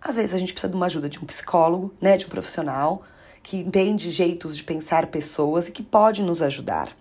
às 0.00 0.16
vezes 0.16 0.34
a 0.34 0.38
gente 0.38 0.52
precisa 0.52 0.70
de 0.70 0.76
uma 0.76 0.86
ajuda 0.86 1.08
de 1.08 1.18
um 1.18 1.24
psicólogo, 1.24 1.92
né, 2.00 2.16
de 2.16 2.26
um 2.26 2.28
profissional 2.28 3.02
que 3.42 3.56
entende 3.56 4.10
jeitos 4.10 4.56
de 4.56 4.62
pensar 4.62 5.06
pessoas 5.06 5.68
e 5.68 5.72
que 5.72 5.82
pode 5.82 6.22
nos 6.22 6.42
ajudar. 6.42 6.94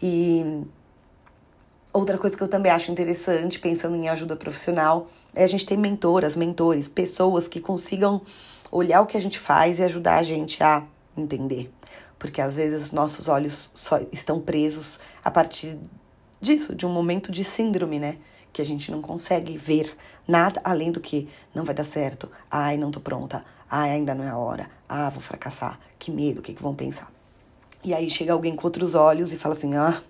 E 0.00 0.64
outra 1.92 2.16
coisa 2.18 2.36
que 2.36 2.42
eu 2.42 2.48
também 2.48 2.70
acho 2.70 2.90
interessante, 2.90 3.58
pensando 3.58 3.96
em 3.96 4.08
ajuda 4.08 4.36
profissional, 4.36 5.08
é 5.34 5.42
a 5.42 5.46
gente 5.46 5.66
ter 5.66 5.76
mentoras, 5.76 6.36
mentores, 6.36 6.88
pessoas 6.88 7.48
que 7.48 7.60
consigam 7.60 8.22
olhar 8.70 9.00
o 9.00 9.06
que 9.06 9.16
a 9.16 9.20
gente 9.20 9.38
faz 9.38 9.78
e 9.78 9.82
ajudar 9.82 10.18
a 10.18 10.22
gente 10.22 10.62
a 10.62 10.84
entender 11.16 11.70
porque 12.22 12.40
às 12.40 12.54
vezes 12.54 12.84
os 12.84 12.92
nossos 12.92 13.26
olhos 13.26 13.68
só 13.74 13.98
estão 14.12 14.40
presos 14.40 15.00
a 15.24 15.30
partir 15.30 15.76
disso, 16.40 16.72
de 16.72 16.86
um 16.86 16.88
momento 16.88 17.32
de 17.32 17.42
síndrome, 17.42 17.98
né? 17.98 18.16
Que 18.52 18.62
a 18.62 18.64
gente 18.64 18.92
não 18.92 19.02
consegue 19.02 19.58
ver 19.58 19.92
nada 20.26 20.60
além 20.64 20.90
do 20.90 21.00
que 21.00 21.28
não 21.54 21.64
vai 21.64 21.74
dar 21.74 21.84
certo, 21.84 22.30
ai, 22.50 22.76
não 22.76 22.90
tô 22.90 23.00
pronta, 23.00 23.44
ai, 23.70 23.90
ainda 23.90 24.14
não 24.14 24.24
é 24.24 24.28
a 24.28 24.36
hora, 24.36 24.68
ah, 24.88 25.10
vou 25.10 25.20
fracassar, 25.20 25.78
que 25.98 26.10
medo, 26.10 26.40
o 26.40 26.42
que, 26.42 26.54
que 26.54 26.62
vão 26.62 26.74
pensar? 26.74 27.10
E 27.84 27.92
aí 27.92 28.08
chega 28.08 28.32
alguém 28.32 28.54
com 28.54 28.66
outros 28.66 28.94
olhos 28.94 29.32
e 29.32 29.36
fala 29.36 29.54
assim, 29.54 29.74
ah, 29.74 30.00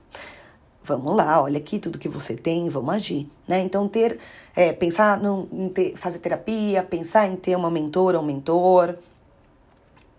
vamos 0.84 1.16
lá, 1.16 1.40
olha 1.42 1.58
aqui 1.58 1.78
tudo 1.78 1.98
que 1.98 2.08
você 2.08 2.36
tem, 2.36 2.68
vamos 2.68 2.94
agir, 2.94 3.28
né? 3.46 3.60
Então 3.60 3.88
ter, 3.88 4.18
é, 4.54 4.72
pensar 4.72 5.20
no, 5.20 5.48
em 5.52 5.68
ter, 5.68 5.96
fazer 5.96 6.18
terapia, 6.18 6.82
pensar 6.82 7.26
em 7.26 7.36
ter 7.36 7.56
uma 7.56 7.70
mentora, 7.70 8.20
um 8.20 8.24
mentor, 8.24 8.96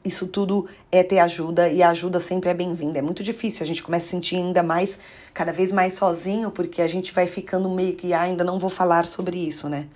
isso 0.04 0.28
tudo 0.28 0.68
é 0.92 1.02
ter 1.02 1.20
ajuda 1.20 1.70
e 1.70 1.82
a 1.82 1.90
ajuda 1.90 2.20
sempre 2.20 2.50
é 2.50 2.54
bem-vinda. 2.54 3.00
É 3.00 3.02
muito 3.02 3.24
difícil, 3.24 3.64
a 3.64 3.66
gente 3.66 3.82
começa 3.82 4.08
a 4.08 4.10
sentir 4.10 4.36
ainda 4.36 4.62
mais, 4.62 4.98
cada 5.34 5.54
vez 5.54 5.72
mais 5.72 5.94
sozinho, 5.94 6.52
porque 6.52 6.82
a 6.82 6.88
gente 6.88 7.14
vai 7.14 7.26
ficando 7.26 7.70
meio 7.70 7.96
que 7.96 8.14
ah, 8.14 8.22
ainda 8.22 8.44
não 8.44 8.60
vou 8.60 8.70
falar 8.70 9.06
sobre 9.06 9.38
isso, 9.38 9.70
né? 9.70 9.88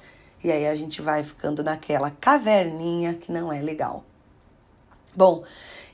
E 0.43 0.51
aí 0.51 0.67
a 0.67 0.75
gente 0.75 1.01
vai 1.01 1.23
ficando 1.23 1.63
naquela 1.63 2.09
caverninha 2.09 3.15
que 3.15 3.31
não 3.31 3.51
é 3.51 3.61
legal. 3.61 4.03
Bom, 5.15 5.43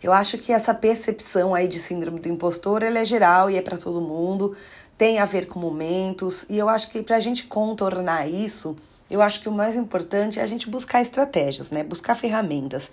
eu 0.01 0.11
acho 0.11 0.37
que 0.37 0.51
essa 0.51 0.73
percepção 0.73 1.55
aí 1.55 1.67
de 1.67 1.79
síndrome 1.79 2.19
do 2.19 2.27
impostor, 2.29 2.83
ela 2.83 2.99
é 2.99 3.05
geral 3.05 3.49
e 3.49 3.55
é 3.55 3.61
para 3.61 3.77
todo 3.77 4.01
mundo, 4.01 4.55
tem 4.97 5.17
a 5.17 5.25
ver 5.25 5.47
com 5.47 5.59
momentos, 5.59 6.45
e 6.49 6.57
eu 6.57 6.69
acho 6.69 6.91
que 6.91 7.01
pra 7.01 7.19
gente 7.19 7.45
contornar 7.45 8.29
isso, 8.29 8.75
eu 9.09 9.21
acho 9.21 9.41
que 9.41 9.49
o 9.49 9.51
mais 9.51 9.75
importante 9.75 10.39
é 10.39 10.43
a 10.43 10.47
gente 10.47 10.69
buscar 10.69 11.01
estratégias, 11.01 11.69
né? 11.69 11.83
Buscar 11.83 12.15
ferramentas. 12.15 12.91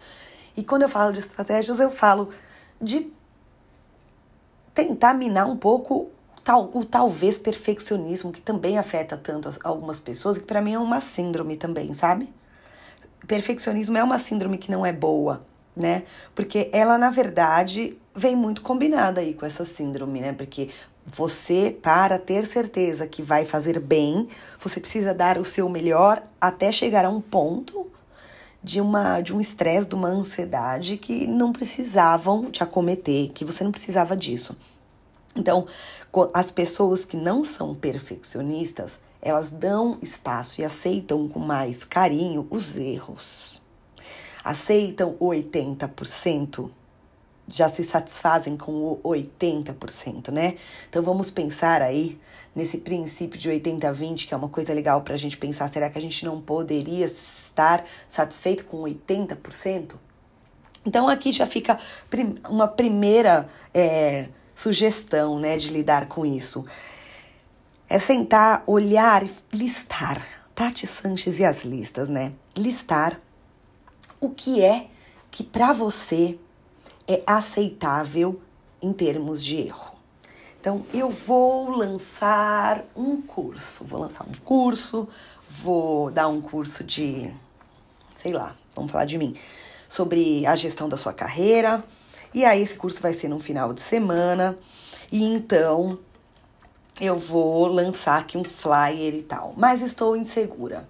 E 0.56 0.64
quando 0.64 0.82
eu 0.82 0.88
falo 0.88 1.12
de 1.12 1.18
estratégias, 1.18 1.80
eu 1.80 1.90
falo 1.90 2.30
de 2.80 3.12
tentar 4.74 5.14
minar 5.14 5.46
um 5.46 5.56
pouco 5.56 6.10
tal, 6.42 6.70
o 6.72 6.84
talvez 6.84 7.36
perfeccionismo, 7.38 8.32
que 8.32 8.40
também 8.40 8.78
afeta 8.78 9.16
tantas 9.16 9.58
algumas 9.62 9.98
pessoas, 9.98 10.36
e 10.36 10.40
que 10.40 10.46
para 10.46 10.60
mim 10.60 10.74
é 10.74 10.78
uma 10.78 11.00
síndrome 11.00 11.56
também, 11.56 11.92
sabe? 11.94 12.32
Perfeccionismo 13.26 13.96
é 13.96 14.02
uma 14.02 14.18
síndrome 14.18 14.58
que 14.58 14.70
não 14.70 14.84
é 14.84 14.92
boa, 14.92 15.44
né? 15.76 16.04
Porque 16.34 16.70
ela, 16.72 16.96
na 16.96 17.10
verdade, 17.10 17.96
vem 18.14 18.34
muito 18.34 18.62
combinada 18.62 19.20
aí 19.20 19.34
com 19.34 19.46
essa 19.46 19.64
síndrome, 19.64 20.20
né? 20.20 20.32
Porque 20.32 20.70
você, 21.06 21.76
para 21.82 22.18
ter 22.18 22.46
certeza 22.46 23.06
que 23.06 23.22
vai 23.22 23.44
fazer 23.44 23.78
bem, 23.78 24.28
você 24.58 24.80
precisa 24.80 25.12
dar 25.14 25.38
o 25.38 25.44
seu 25.44 25.68
melhor 25.68 26.22
até 26.40 26.72
chegar 26.72 27.04
a 27.04 27.10
um 27.10 27.20
ponto 27.20 27.90
de 28.62 28.80
uma 28.80 29.20
de 29.20 29.34
um 29.34 29.40
estresse, 29.40 29.88
de 29.88 29.94
uma 29.94 30.08
ansiedade 30.08 30.96
que 30.96 31.26
não 31.26 31.52
precisavam 31.52 32.50
te 32.50 32.62
acometer, 32.62 33.30
que 33.30 33.44
você 33.44 33.64
não 33.64 33.72
precisava 33.72 34.16
disso. 34.16 34.56
Então, 35.34 35.66
as 36.34 36.50
pessoas 36.50 37.04
que 37.04 37.16
não 37.16 37.44
são 37.44 37.74
perfeccionistas, 37.74 38.98
elas 39.22 39.50
dão 39.50 39.98
espaço 40.02 40.60
e 40.60 40.64
aceitam 40.64 41.28
com 41.28 41.38
mais 41.38 41.84
carinho 41.84 42.46
os 42.50 42.76
erros. 42.76 43.60
Aceitam 44.42 45.16
o 45.20 45.28
80%, 45.28 46.70
já 47.46 47.68
se 47.68 47.84
satisfazem 47.84 48.56
com 48.56 48.72
o 48.72 49.00
80%, 49.04 50.30
né? 50.30 50.56
Então 50.88 51.02
vamos 51.02 51.30
pensar 51.30 51.82
aí 51.82 52.18
nesse 52.54 52.78
princípio 52.78 53.38
de 53.38 53.50
80-20, 53.50 54.26
que 54.26 54.34
é 54.34 54.36
uma 54.36 54.48
coisa 54.48 54.72
legal 54.72 55.02
para 55.02 55.14
a 55.14 55.18
gente 55.18 55.36
pensar. 55.36 55.70
Será 55.70 55.90
que 55.90 55.98
a 55.98 56.02
gente 56.02 56.24
não 56.24 56.40
poderia 56.40 57.12
estar 57.50 57.84
satisfeito 58.08 58.64
com 58.64 58.82
80%? 58.82 59.94
Então 60.84 61.08
aqui 61.08 61.30
já 61.30 61.46
fica 61.46 61.78
uma 62.48 62.66
primeira 62.66 63.48
é, 63.74 64.28
sugestão 64.54 65.38
né, 65.38 65.56
de 65.56 65.70
lidar 65.70 66.06
com 66.06 66.24
isso. 66.24 66.64
É 67.88 67.98
sentar, 67.98 68.62
olhar 68.66 69.22
e 69.24 69.30
listar. 69.52 70.24
Tati 70.54 70.86
Sanches 70.86 71.38
e 71.38 71.44
as 71.44 71.64
listas, 71.64 72.08
né? 72.08 72.32
Listar 72.56 73.20
o 74.20 74.30
que 74.30 74.62
é 74.62 74.88
que 75.30 75.42
para 75.42 75.72
você 75.72 76.38
é 77.08 77.22
aceitável 77.26 78.40
em 78.82 78.92
termos 78.92 79.42
de 79.42 79.56
erro. 79.56 79.99
Então, 80.60 80.84
eu 80.92 81.08
vou 81.08 81.70
lançar 81.70 82.84
um 82.94 83.22
curso. 83.22 83.82
Vou 83.82 83.98
lançar 83.98 84.26
um 84.28 84.34
curso, 84.44 85.08
vou 85.48 86.10
dar 86.10 86.28
um 86.28 86.38
curso 86.42 86.84
de, 86.84 87.32
sei 88.22 88.34
lá, 88.34 88.54
vamos 88.76 88.92
falar 88.92 89.06
de 89.06 89.16
mim, 89.16 89.34
sobre 89.88 90.44
a 90.44 90.54
gestão 90.54 90.86
da 90.86 90.98
sua 90.98 91.14
carreira. 91.14 91.82
E 92.34 92.44
aí, 92.44 92.60
esse 92.60 92.76
curso 92.76 93.00
vai 93.00 93.14
ser 93.14 93.28
no 93.28 93.38
final 93.38 93.72
de 93.72 93.80
semana. 93.80 94.58
E 95.10 95.24
então, 95.24 95.98
eu 97.00 97.16
vou 97.16 97.66
lançar 97.66 98.18
aqui 98.18 98.36
um 98.36 98.44
flyer 98.44 99.14
e 99.14 99.22
tal. 99.22 99.54
Mas 99.56 99.80
estou 99.80 100.14
insegura. 100.14 100.86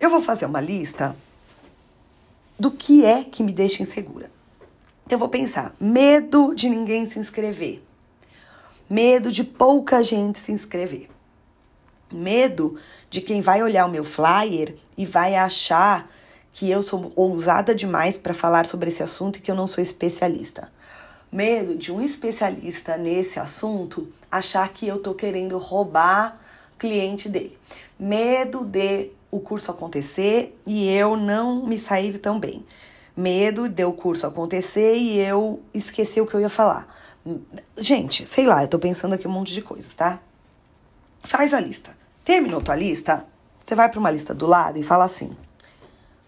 Eu 0.00 0.10
vou 0.10 0.20
fazer 0.20 0.46
uma 0.46 0.60
lista 0.60 1.14
do 2.58 2.72
que 2.72 3.04
é 3.04 3.22
que 3.22 3.44
me 3.44 3.52
deixa 3.52 3.80
insegura. 3.80 4.28
Então, 5.06 5.14
eu 5.14 5.20
vou 5.20 5.28
pensar: 5.28 5.72
medo 5.78 6.52
de 6.52 6.68
ninguém 6.68 7.08
se 7.08 7.20
inscrever 7.20 7.86
Medo 8.90 9.30
de 9.30 9.44
pouca 9.44 10.02
gente 10.02 10.38
se 10.38 10.50
inscrever. 10.50 11.10
Medo 12.10 12.76
de 13.10 13.20
quem 13.20 13.42
vai 13.42 13.62
olhar 13.62 13.84
o 13.84 13.90
meu 13.90 14.02
flyer 14.02 14.76
e 14.96 15.04
vai 15.04 15.34
achar 15.34 16.10
que 16.54 16.70
eu 16.70 16.82
sou 16.82 17.12
ousada 17.14 17.74
demais 17.74 18.16
para 18.16 18.32
falar 18.32 18.64
sobre 18.64 18.88
esse 18.88 19.02
assunto 19.02 19.36
e 19.36 19.42
que 19.42 19.50
eu 19.50 19.54
não 19.54 19.66
sou 19.66 19.84
especialista. 19.84 20.72
Medo 21.30 21.76
de 21.76 21.92
um 21.92 22.00
especialista 22.00 22.96
nesse 22.96 23.38
assunto 23.38 24.10
achar 24.30 24.66
que 24.70 24.88
eu 24.88 24.98
tô 24.98 25.14
querendo 25.14 25.58
roubar 25.58 26.40
cliente 26.78 27.28
dele. 27.28 27.58
Medo 27.98 28.64
de 28.64 29.10
o 29.30 29.38
curso 29.38 29.70
acontecer 29.70 30.58
e 30.66 30.88
eu 30.88 31.14
não 31.14 31.66
me 31.66 31.78
sair 31.78 32.16
tão 32.16 32.40
bem. 32.40 32.64
Medo 33.14 33.68
de 33.68 33.84
o 33.84 33.92
curso 33.92 34.26
acontecer 34.26 34.94
e 34.94 35.18
eu 35.18 35.60
esquecer 35.74 36.22
o 36.22 36.26
que 36.26 36.32
eu 36.32 36.40
ia 36.40 36.48
falar. 36.48 36.88
Gente, 37.76 38.26
sei 38.26 38.46
lá, 38.46 38.62
eu 38.62 38.68
tô 38.68 38.78
pensando 38.78 39.14
aqui 39.14 39.28
um 39.28 39.30
monte 39.30 39.52
de 39.52 39.62
coisas, 39.62 39.94
tá? 39.94 40.20
Faz 41.24 41.52
a 41.52 41.60
lista. 41.60 41.96
Terminou 42.24 42.60
tua 42.60 42.74
lista? 42.74 43.26
Você 43.62 43.74
vai 43.74 43.88
para 43.88 44.00
uma 44.00 44.10
lista 44.10 44.34
do 44.34 44.46
lado 44.46 44.78
e 44.78 44.82
fala 44.82 45.04
assim: 45.04 45.36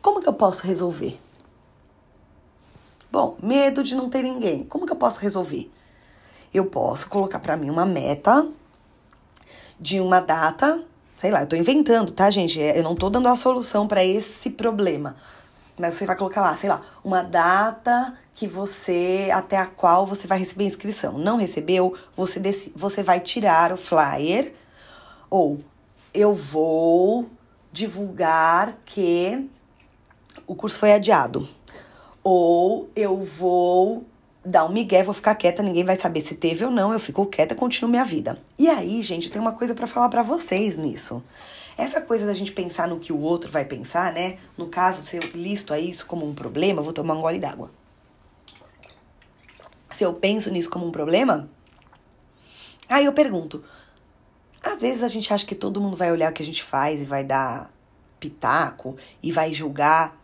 Como 0.03 0.21
que 0.21 0.29
eu 0.29 0.35
posso 0.35 0.67
resolver? 0.67 1.19
Bom, 3.11 3.37
medo 3.43 3.83
de 3.83 3.95
não 3.95 4.09
ter 4.09 4.23
ninguém. 4.23 4.65
Como 4.65 4.87
que 4.87 4.93
eu 4.93 4.97
posso 4.97 5.21
resolver? 5.21 5.71
Eu 6.53 6.67
posso 6.67 7.09
colocar 7.09 7.39
para 7.39 7.57
mim 7.57 7.71
uma 7.71 7.87
meta 7.87 8.47
de 9.81 10.01
uma 10.01 10.21
data, 10.21 10.85
sei 11.17 11.31
lá, 11.31 11.41
eu 11.41 11.47
tô 11.47 11.57
inventando, 11.57 12.13
tá, 12.13 12.31
gente? 12.31 12.61
É, 12.61 12.79
eu 12.79 12.83
não 12.83 12.95
tô 12.95 13.09
dando 13.09 13.29
a 13.29 13.37
solução 13.37 13.89
para 13.89 14.05
esse 14.05 14.51
problema. 14.51 15.17
Mas 15.81 15.95
você 15.95 16.07
vai 16.07 16.17
colocar 16.17 16.43
lá, 16.43 16.57
sei 16.57 16.69
lá, 16.69 16.83
uma 17.03 17.23
data 17.23 18.15
que 18.35 18.47
você 18.47 19.31
até 19.33 19.57
a 19.57 19.67
qual 19.67 20.07
você 20.07 20.27
vai 20.27 20.39
receber 20.39 20.65
inscrição. 20.65 21.19
Não 21.19 21.37
recebeu, 21.37 21.97
você 22.17 22.41
você 22.77 23.03
vai 23.03 23.21
tirar 23.21 23.73
o 23.73 23.77
flyer 23.77 24.53
ou 25.29 25.61
eu 26.13 26.35
vou 26.35 27.29
divulgar 27.73 28.77
que 28.85 29.49
o 30.47 30.55
curso 30.55 30.79
foi 30.79 30.93
adiado. 30.93 31.49
Ou 32.23 32.91
eu 32.95 33.17
vou 33.21 34.05
dar 34.45 34.65
um 34.65 34.73
migué, 34.73 35.03
vou 35.03 35.15
ficar 35.15 35.35
quieta, 35.35 35.63
ninguém 35.63 35.85
vai 35.85 35.97
saber 35.97 36.23
se 36.23 36.35
teve 36.35 36.65
ou 36.65 36.71
não, 36.71 36.93
eu 36.93 36.99
fico 36.99 37.27
quieta, 37.27 37.55
continuo 37.55 37.91
minha 37.91 38.05
vida. 38.05 38.39
E 38.59 38.69
aí, 38.69 39.03
gente, 39.03 39.31
tem 39.31 39.41
uma 39.41 39.53
coisa 39.53 39.75
para 39.75 39.87
falar 39.87 40.09
para 40.09 40.23
vocês 40.23 40.77
nisso. 40.77 41.23
Essa 41.81 41.99
coisa 41.99 42.27
da 42.27 42.35
gente 42.35 42.53
pensar 42.53 42.87
no 42.87 43.01
que 43.01 43.11
o 43.11 43.19
outro 43.19 43.51
vai 43.51 43.65
pensar, 43.65 44.13
né? 44.13 44.37
No 44.55 44.69
caso, 44.69 45.03
se 45.03 45.17
eu 45.17 45.23
listo 45.33 45.73
a 45.73 45.79
isso 45.79 46.05
como 46.05 46.29
um 46.29 46.35
problema, 46.35 46.83
vou 46.83 46.93
tomar 46.93 47.15
um 47.15 47.23
gole 47.23 47.41
d'água. 47.41 47.73
Se 49.95 50.05
eu 50.05 50.13
penso 50.13 50.51
nisso 50.51 50.69
como 50.69 50.87
um 50.87 50.91
problema, 50.91 51.49
aí 52.87 53.07
eu 53.07 53.15
pergunto, 53.15 53.65
às 54.63 54.83
vezes 54.83 55.03
a 55.03 55.09
gente 55.09 55.33
acha 55.33 55.47
que 55.47 55.55
todo 55.55 55.81
mundo 55.81 55.97
vai 55.97 56.13
olhar 56.13 56.31
o 56.31 56.35
que 56.35 56.43
a 56.43 56.47
gente 56.47 56.63
faz 56.63 57.01
e 57.01 57.05
vai 57.05 57.25
dar 57.25 57.73
pitaco 58.21 58.99
e 59.23 59.33
vai 59.33 59.51
julgar. 59.55 60.15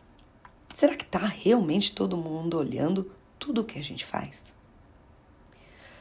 Será 0.74 0.94
que 0.94 1.06
tá 1.06 1.20
realmente 1.20 1.94
todo 1.94 2.18
mundo 2.18 2.58
olhando 2.58 3.10
tudo 3.38 3.62
o 3.62 3.64
que 3.64 3.78
a 3.78 3.82
gente 3.82 4.04
faz? 4.04 4.55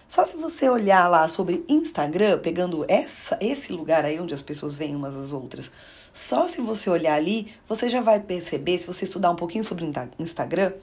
Só 0.08 0.24
se 0.24 0.38
você 0.38 0.70
olhar 0.70 1.10
lá 1.10 1.28
sobre 1.28 1.66
Instagram, 1.68 2.40
pegando 2.40 2.86
essa, 2.88 3.38
esse 3.42 3.74
lugar 3.74 4.06
aí 4.06 4.20
onde 4.20 4.34
as 4.34 4.42
pessoas 4.42 4.78
veem 4.78 4.96
umas 4.96 5.16
às 5.16 5.32
outras, 5.32 5.72
só 6.14 6.48
se 6.48 6.62
você 6.62 6.90
olhar 6.90 7.16
ali, 7.16 7.52
você 7.68 7.90
já 7.90 8.02
vai 8.02 8.20
perceber, 8.20 8.80
se 8.80 8.88
você 8.88 9.06
estudar 9.06 9.32
um 9.32 9.36
pouquinho 9.36 9.64
sobre 9.64 9.86
Instagram, 10.20 10.74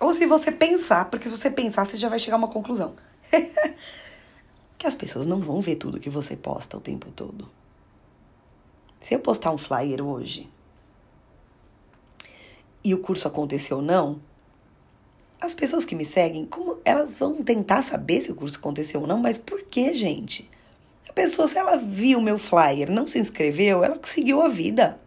ou 0.00 0.12
se 0.12 0.26
você 0.26 0.52
pensar, 0.52 1.10
porque 1.10 1.28
se 1.28 1.36
você 1.36 1.50
pensar, 1.50 1.84
você 1.84 1.96
já 1.96 2.08
vai 2.08 2.18
chegar 2.18 2.36
a 2.36 2.38
uma 2.38 2.48
conclusão. 2.48 2.94
que 4.78 4.86
as 4.86 4.94
pessoas 4.94 5.26
não 5.26 5.40
vão 5.40 5.60
ver 5.60 5.76
tudo 5.76 6.00
que 6.00 6.08
você 6.08 6.36
posta 6.36 6.76
o 6.76 6.80
tempo 6.80 7.10
todo. 7.10 7.48
Se 9.00 9.14
eu 9.14 9.20
postar 9.20 9.50
um 9.50 9.58
flyer 9.58 10.02
hoje 10.04 10.48
e 12.82 12.94
o 12.94 13.00
curso 13.00 13.28
aconteceu 13.28 13.78
ou 13.78 13.82
não, 13.82 14.20
as 15.40 15.54
pessoas 15.54 15.84
que 15.84 15.94
me 15.94 16.04
seguem, 16.04 16.44
como 16.44 16.78
elas 16.84 17.18
vão 17.18 17.42
tentar 17.42 17.82
saber 17.82 18.20
se 18.20 18.30
o 18.30 18.34
curso 18.34 18.58
aconteceu 18.58 19.00
ou 19.00 19.06
não, 19.06 19.18
mas 19.18 19.38
por 19.38 19.62
que, 19.62 19.94
gente? 19.94 20.48
A 21.08 21.12
pessoa, 21.12 21.48
se 21.48 21.56
ela 21.56 21.76
viu 21.76 22.20
meu 22.20 22.38
flyer, 22.38 22.90
não 22.90 23.06
se 23.06 23.18
inscreveu, 23.18 23.82
ela 23.82 23.98
seguiu 24.02 24.42
a 24.42 24.48
vida. 24.48 25.00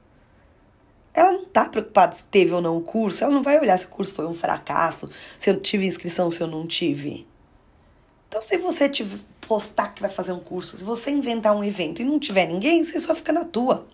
Ela 1.13 1.31
não 1.33 1.45
tá 1.45 1.69
preocupada 1.69 2.15
se 2.15 2.23
teve 2.23 2.51
ou 2.51 2.61
não 2.61 2.75
o 2.77 2.81
curso, 2.81 3.23
ela 3.23 3.33
não 3.33 3.43
vai 3.43 3.59
olhar 3.59 3.77
se 3.77 3.85
o 3.85 3.89
curso 3.89 4.15
foi 4.15 4.25
um 4.25 4.33
fracasso, 4.33 5.09
se 5.39 5.49
eu 5.49 5.59
tive 5.59 5.85
inscrição, 5.85 6.31
se 6.31 6.41
eu 6.41 6.47
não 6.47 6.65
tive. 6.65 7.27
Então, 8.27 8.41
se 8.41 8.57
você 8.57 8.89
postar 9.47 9.93
que 9.93 10.01
vai 10.01 10.09
fazer 10.09 10.31
um 10.31 10.39
curso, 10.39 10.75
se 10.75 10.83
você 10.83 11.11
inventar 11.11 11.55
um 11.55 11.63
evento 11.63 12.01
e 12.01 12.05
não 12.05 12.19
tiver 12.19 12.47
ninguém, 12.47 12.83
você 12.83 12.99
só 12.99 13.13
fica 13.13 13.31
na 13.31 13.45
tua. 13.45 13.85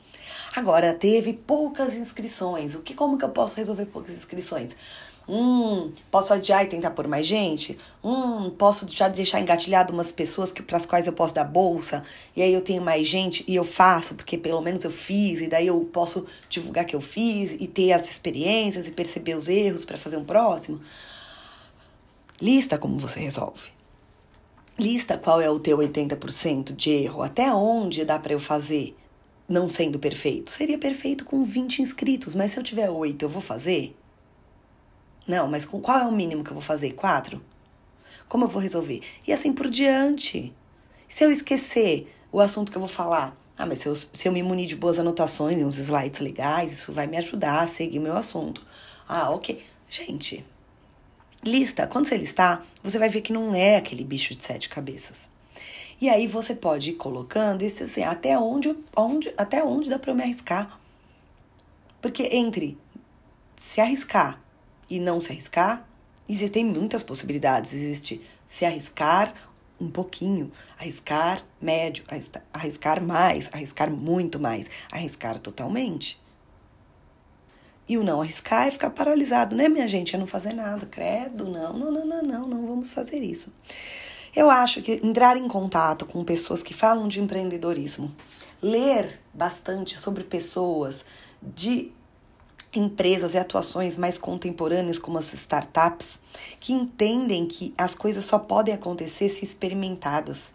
Agora, 0.55 0.93
teve 0.93 1.33
poucas 1.33 1.93
inscrições. 1.93 2.73
O 2.73 2.81
que 2.81 2.93
como 2.93 3.17
que 3.17 3.25
eu 3.25 3.29
posso 3.29 3.57
resolver 3.57 3.85
poucas 3.85 4.15
inscrições? 4.15 4.75
Hum, 5.31 5.91
posso 6.09 6.33
adiar 6.33 6.65
e 6.65 6.67
tentar 6.67 6.89
por 6.89 7.07
mais 7.07 7.27
gente? 7.27 7.77
Hum, 8.03 8.49
posso 8.49 8.87
já 8.87 9.07
deixar 9.07 9.39
engatilhado 9.39 9.93
umas 9.93 10.11
pessoas 10.11 10.51
que 10.51 10.63
para 10.63 10.77
as 10.77 10.87
quais 10.87 11.05
eu 11.05 11.13
posso 11.13 11.35
dar 11.35 11.43
bolsa, 11.43 12.03
e 12.35 12.41
aí 12.41 12.51
eu 12.51 12.61
tenho 12.61 12.81
mais 12.81 13.07
gente 13.07 13.45
e 13.47 13.55
eu 13.55 13.63
faço, 13.63 14.15
porque 14.15 14.39
pelo 14.39 14.59
menos 14.59 14.83
eu 14.83 14.89
fiz, 14.89 15.39
e 15.39 15.47
daí 15.47 15.67
eu 15.67 15.79
posso 15.93 16.25
divulgar 16.49 16.83
que 16.83 16.95
eu 16.95 17.01
fiz 17.01 17.55
e 17.59 17.67
ter 17.67 17.91
as 17.91 18.09
experiências 18.09 18.87
e 18.87 18.91
perceber 18.91 19.37
os 19.37 19.47
erros 19.47 19.85
para 19.85 19.99
fazer 19.99 20.17
um 20.17 20.25
próximo. 20.25 20.81
Lista 22.41 22.79
como 22.79 22.97
você 22.97 23.19
resolve. 23.19 23.69
Lista 24.79 25.15
qual 25.15 25.39
é 25.39 25.49
o 25.49 25.59
teu 25.59 25.77
80% 25.77 26.75
de 26.75 26.89
erro, 26.89 27.21
até 27.21 27.53
onde 27.53 28.03
dá 28.03 28.17
para 28.17 28.33
eu 28.33 28.39
fazer 28.39 28.95
não 29.47 29.69
sendo 29.69 29.99
perfeito. 29.99 30.49
Seria 30.49 30.77
perfeito 30.77 31.23
com 31.23 31.43
20 31.43 31.83
inscritos, 31.83 32.33
mas 32.33 32.53
se 32.53 32.59
eu 32.59 32.63
tiver 32.63 32.89
8, 32.89 33.23
eu 33.23 33.29
vou 33.29 33.41
fazer? 33.41 33.95
Não, 35.29 35.47
mas 35.47 35.63
qual 35.63 35.99
é 35.99 36.05
o 36.05 36.11
mínimo 36.11 36.43
que 36.43 36.49
eu 36.49 36.55
vou 36.55 36.61
fazer? 36.61 36.93
4? 36.93 37.39
Como 38.27 38.45
eu 38.45 38.47
vou 38.47 38.59
resolver? 38.59 39.03
E 39.27 39.31
assim 39.31 39.53
por 39.53 39.69
diante. 39.69 40.51
Se 41.07 41.23
eu 41.23 41.31
esquecer 41.31 42.11
o 42.31 42.39
assunto 42.39 42.71
que 42.71 42.77
eu 42.79 42.81
vou 42.81 42.89
falar, 42.89 43.37
ah, 43.55 43.63
mas 43.63 43.77
se 43.77 43.87
eu, 43.87 43.93
se 43.93 44.27
eu 44.27 44.31
me 44.31 44.41
munir 44.41 44.65
de 44.65 44.75
boas 44.75 44.97
anotações 44.97 45.59
e 45.59 45.63
uns 45.63 45.77
slides 45.77 46.19
legais, 46.19 46.71
isso 46.71 46.91
vai 46.91 47.05
me 47.05 47.15
ajudar 47.15 47.61
a 47.61 47.67
seguir 47.67 47.99
meu 47.99 48.17
assunto. 48.17 48.65
Ah, 49.07 49.29
ok. 49.29 49.63
Gente, 49.87 50.43
Lista, 51.43 51.85
quando 51.85 52.07
você 52.07 52.17
listar, 52.17 52.65
você 52.81 52.97
vai 52.97 53.07
ver 53.07 53.21
que 53.21 53.31
não 53.31 53.53
é 53.53 53.75
aquele 53.75 54.03
bicho 54.03 54.33
de 54.33 54.43
sete 54.43 54.67
cabeças. 54.67 55.29
E 56.01 56.09
aí 56.09 56.25
você 56.25 56.55
pode 56.55 56.89
ir 56.89 56.93
colocando 56.93 57.61
esse 57.61 57.83
assim, 57.83 58.01
até 58.01 58.35
onde, 58.35 58.75
onde, 58.97 59.31
até 59.37 59.63
onde 59.63 59.91
dá 59.91 59.99
para 59.99 60.09
eu 60.09 60.15
me 60.15 60.23
arriscar. 60.23 60.79
Porque 62.01 62.23
entre 62.31 62.79
se 63.55 63.79
arriscar 63.79 64.41
e 64.89 64.99
não 64.99 65.21
se 65.21 65.31
arriscar, 65.31 65.87
existem 66.27 66.65
muitas 66.65 67.03
possibilidades. 67.03 67.73
Existe 67.73 68.21
se 68.47 68.65
arriscar 68.65 69.33
um 69.79 69.89
pouquinho, 69.89 70.51
arriscar 70.77 71.43
médio, 71.61 72.03
arriscar 72.53 73.01
mais, 73.01 73.47
arriscar 73.51 73.89
muito 73.89 74.39
mais, 74.39 74.67
arriscar 74.91 75.39
totalmente. 75.39 76.19
E 77.87 77.97
o 77.97 78.03
não 78.03 78.21
arriscar 78.21 78.67
é 78.67 78.71
ficar 78.71 78.91
paralisado, 78.91 79.55
né, 79.55 79.67
minha 79.67 79.87
gente? 79.87 80.15
É 80.15 80.19
não 80.19 80.27
fazer 80.27 80.53
nada. 80.53 80.85
Credo, 80.85 81.45
não, 81.45 81.73
não, 81.73 81.91
não, 81.91 82.05
não, 82.05 82.21
não, 82.21 82.47
não 82.47 82.67
vamos 82.67 82.93
fazer 82.93 83.23
isso. 83.23 83.53
Eu 84.35 84.49
acho 84.51 84.81
que 84.81 85.01
entrar 85.03 85.37
em 85.37 85.47
contato 85.47 86.05
com 86.05 86.23
pessoas 86.23 86.61
que 86.61 86.73
falam 86.73 87.07
de 87.07 87.19
empreendedorismo, 87.19 88.13
ler 88.61 89.19
bastante 89.33 89.97
sobre 89.97 90.23
pessoas 90.23 91.03
de 91.41 91.91
empresas 92.73 93.33
e 93.33 93.37
atuações 93.37 93.97
mais 93.97 94.17
contemporâneas, 94.17 94.99
como 94.99 95.17
as 95.17 95.33
startups, 95.33 96.19
que 96.59 96.73
entendem 96.73 97.47
que 97.47 97.73
as 97.77 97.95
coisas 97.95 98.25
só 98.25 98.37
podem 98.37 98.73
acontecer 98.73 99.29
se 99.29 99.43
experimentadas. 99.43 100.51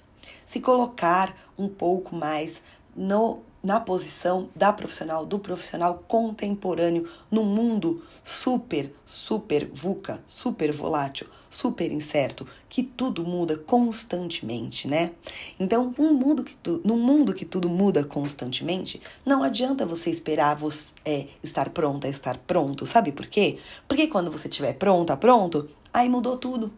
Se 0.47 0.61
colocar 0.61 1.35
um 1.59 1.69
pouco 1.69 2.15
mais 2.15 2.61
no 2.95 3.43
na 3.65 3.81
posição 3.81 4.51
da 4.55 4.71
profissional, 4.71 5.25
do 5.25 5.39
profissional 5.39 6.05
contemporâneo, 6.07 7.09
no 7.31 7.45
mundo 7.45 8.05
super, 8.23 8.95
super 9.07 9.71
VUCA, 9.73 10.23
super 10.27 10.71
volátil, 10.71 11.27
super 11.49 11.91
incerto, 11.91 12.47
que 12.69 12.83
tudo 12.83 13.25
muda 13.25 13.57
constantemente, 13.57 14.87
né? 14.87 15.13
Então, 15.59 15.95
um 15.99 16.13
mundo 16.13 16.45
que 16.45 16.55
tu, 16.57 16.83
num 16.85 16.99
mundo 16.99 17.33
que 17.33 17.47
tudo 17.47 17.67
muda 17.67 18.05
constantemente, 18.05 19.01
não 19.25 19.43
adianta 19.43 19.87
você 19.87 20.11
esperar 20.11 20.57
você, 20.57 20.85
é, 21.03 21.29
estar 21.43 21.71
pronta, 21.71 22.07
estar 22.07 22.37
pronto. 22.37 22.87
Sabe 22.87 23.13
por 23.13 23.27
quê? 23.27 23.59
Porque 23.89 24.09
quando 24.09 24.31
você 24.31 24.47
estiver 24.47 24.75
pronta, 24.75 25.17
pronto, 25.17 25.71
aí 25.91 26.07
mudou 26.07 26.37
tudo. 26.37 26.71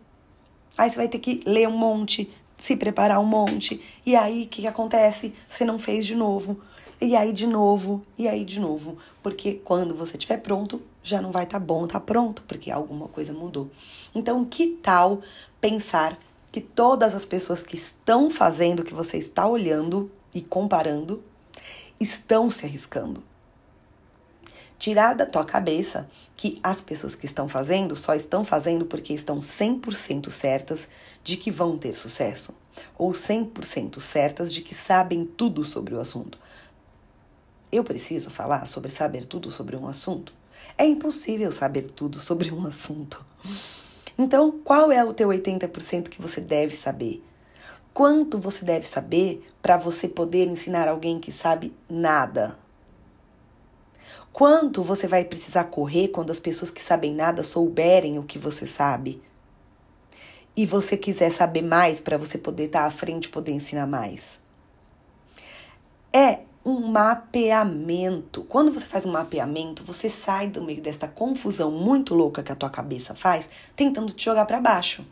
Aí 0.79 0.88
você 0.88 0.96
vai 0.96 1.09
ter 1.09 1.18
que 1.18 1.42
ler 1.44 1.66
um 1.66 1.77
monte, 1.77 2.31
se 2.57 2.77
preparar 2.77 3.18
um 3.18 3.25
monte, 3.25 3.81
e 4.05 4.14
aí 4.14 4.44
o 4.44 4.46
que, 4.46 4.62
que 4.62 4.68
acontece? 4.68 5.35
Você 5.49 5.64
não 5.64 5.81
fez 5.81 6.07
de 6.07 6.14
novo 6.14 6.61
e 7.00 7.14
aí 7.14 7.32
de 7.32 7.46
novo, 7.46 8.04
e 8.16 8.26
aí 8.26 8.44
de 8.44 8.59
novo, 8.59 8.96
porque 9.22 9.54
quando 9.54 9.94
você 9.94 10.16
estiver 10.16 10.38
pronto, 10.38 10.80
já 11.02 11.20
não 11.20 11.30
vai 11.30 11.44
estar 11.44 11.61
tá 11.61 11.64
bom, 11.64 11.87
tá 11.87 12.00
pronto, 12.00 12.42
porque 12.48 12.70
alguma 12.70 13.06
coisa 13.06 13.35
mudou. 13.35 13.70
Então, 14.14 14.44
que 14.44 14.68
tal 14.82 15.20
pensar 15.61 16.18
que 16.50 16.61
todas 16.61 17.14
as 17.14 17.26
pessoas 17.26 17.62
que 17.62 17.76
estão 17.76 18.30
fazendo 18.30 18.80
o 18.80 18.85
que 18.85 18.94
você 18.94 19.18
está 19.18 19.46
olhando 19.46 20.11
e 20.35 20.40
comparando 20.40 21.22
estão 22.00 22.50
se 22.50 22.64
arriscando? 22.64 23.22
Tirar 24.78 25.14
da 25.14 25.26
tua 25.26 25.44
cabeça 25.44 26.09
que 26.35 26.59
as 26.62 26.80
pessoas 26.80 27.14
que 27.14 27.26
estão 27.26 27.46
fazendo 27.46 27.94
só 27.94 28.14
estão 28.14 28.42
fazendo 28.42 28.87
porque 28.87 29.12
estão 29.12 29.40
100% 29.40 30.30
certas 30.30 30.88
de 31.22 31.37
que 31.37 31.50
vão 31.50 31.76
ter 31.76 31.92
sucesso, 31.92 32.54
ou 32.96 33.12
100% 33.12 34.00
certas 34.00 34.52
de 34.52 34.62
que 34.62 34.74
sabem 34.74 35.26
tudo 35.26 35.62
sobre 35.62 35.94
o 35.94 36.00
assunto. 36.00 36.38
Eu 37.70 37.83
preciso 37.83 38.31
falar 38.31 38.66
sobre 38.66 38.90
saber 38.90 39.24
tudo 39.24 39.50
sobre 39.50 39.76
um 39.76 39.87
assunto? 39.87 40.33
É 40.79 40.87
impossível 40.87 41.50
saber 41.50 41.90
tudo 41.90 42.18
sobre 42.18 42.52
um 42.52 42.66
assunto. 42.66 43.24
Então, 44.16 44.52
qual 44.64 44.92
é 44.92 45.05
o 45.05 45.12
teu 45.12 45.29
80% 45.29 46.09
que 46.09 46.22
você 46.22 46.40
deve 46.40 46.74
saber? 46.74 47.22
Quanto 47.92 48.38
você 48.38 48.64
deve 48.64 48.87
saber 48.87 49.46
para 49.61 49.76
você 49.76 50.09
poder 50.09 50.46
ensinar 50.46 50.87
alguém 50.88 51.18
que 51.18 51.33
sabe 51.33 51.74
nada? 51.88 52.57
Quanto 54.33 54.83
você 54.83 55.09
vai 55.09 55.24
precisar 55.24 55.64
correr 55.64 56.09
quando 56.09 56.31
as 56.31 56.38
pessoas 56.38 56.70
que 56.70 56.83
sabem 56.83 57.14
nada 57.14 57.42
souberem 57.42 58.18
o 58.18 58.22
que 58.22 58.38
você 58.38 58.66
sabe? 58.66 59.22
E 60.57 60.64
você 60.66 60.96
quiser 60.96 61.33
saber 61.33 61.62
mais 61.62 62.00
para 62.00 62.16
você 62.16 62.38
poder 62.38 62.64
estar 62.64 62.83
tá 62.83 62.87
à 62.87 62.90
frente 62.90 63.29
poder 63.29 63.52
ensinar 63.52 63.87
mais? 63.87 64.38
É 66.12 66.40
um 66.66 66.88
mapeamento. 66.88 68.42
Quando 68.42 68.72
você 68.72 68.85
faz 68.85 69.07
um 69.07 69.12
mapeamento, 69.12 69.85
você 69.85 70.11
sai 70.11 70.48
do 70.48 70.61
meio 70.61 70.83
desta 70.83 71.07
confusão 71.07 71.70
muito 71.70 72.12
louca 72.12 72.42
que 72.42 72.50
a 72.50 72.57
tua 72.57 72.68
cabeça 72.68 73.14
faz, 73.14 73.48
tentando 73.76 74.12
te 74.12 74.24
jogar 74.24 74.46
para 74.46 74.61
baixo. 74.61 75.07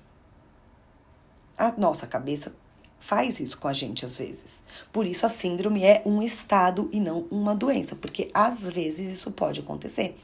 A 1.57 1.71
nossa 1.79 2.09
cabeça 2.09 2.53
faz 2.99 3.39
isso 3.39 3.57
com 3.57 3.69
a 3.69 3.73
gente 3.73 4.05
às 4.05 4.19
vezes. 4.19 4.65
Por 4.93 5.07
isso 5.07 5.25
a 5.25 5.29
síndrome 5.29 5.85
é 5.85 6.03
um 6.05 6.21
estado 6.21 6.89
e 6.93 6.99
não 6.99 7.21
uma 7.31 7.55
doença, 7.55 7.95
porque 7.95 8.33
às 8.35 8.59
vezes 8.59 9.19
isso 9.19 9.31
pode 9.31 9.61
acontecer. 9.61 10.19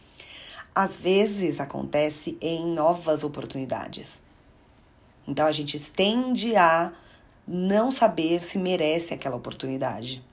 Às 0.75 0.99
vezes 0.99 1.61
acontece 1.61 2.37
em 2.41 2.67
novas 2.67 3.23
oportunidades. 3.23 4.21
Então 5.29 5.47
a 5.47 5.53
gente 5.53 5.79
tende 5.79 6.57
a 6.57 6.93
não 7.47 7.93
saber 7.93 8.41
se 8.41 8.59
merece 8.59 9.15
aquela 9.15 9.37
oportunidade. 9.37 10.29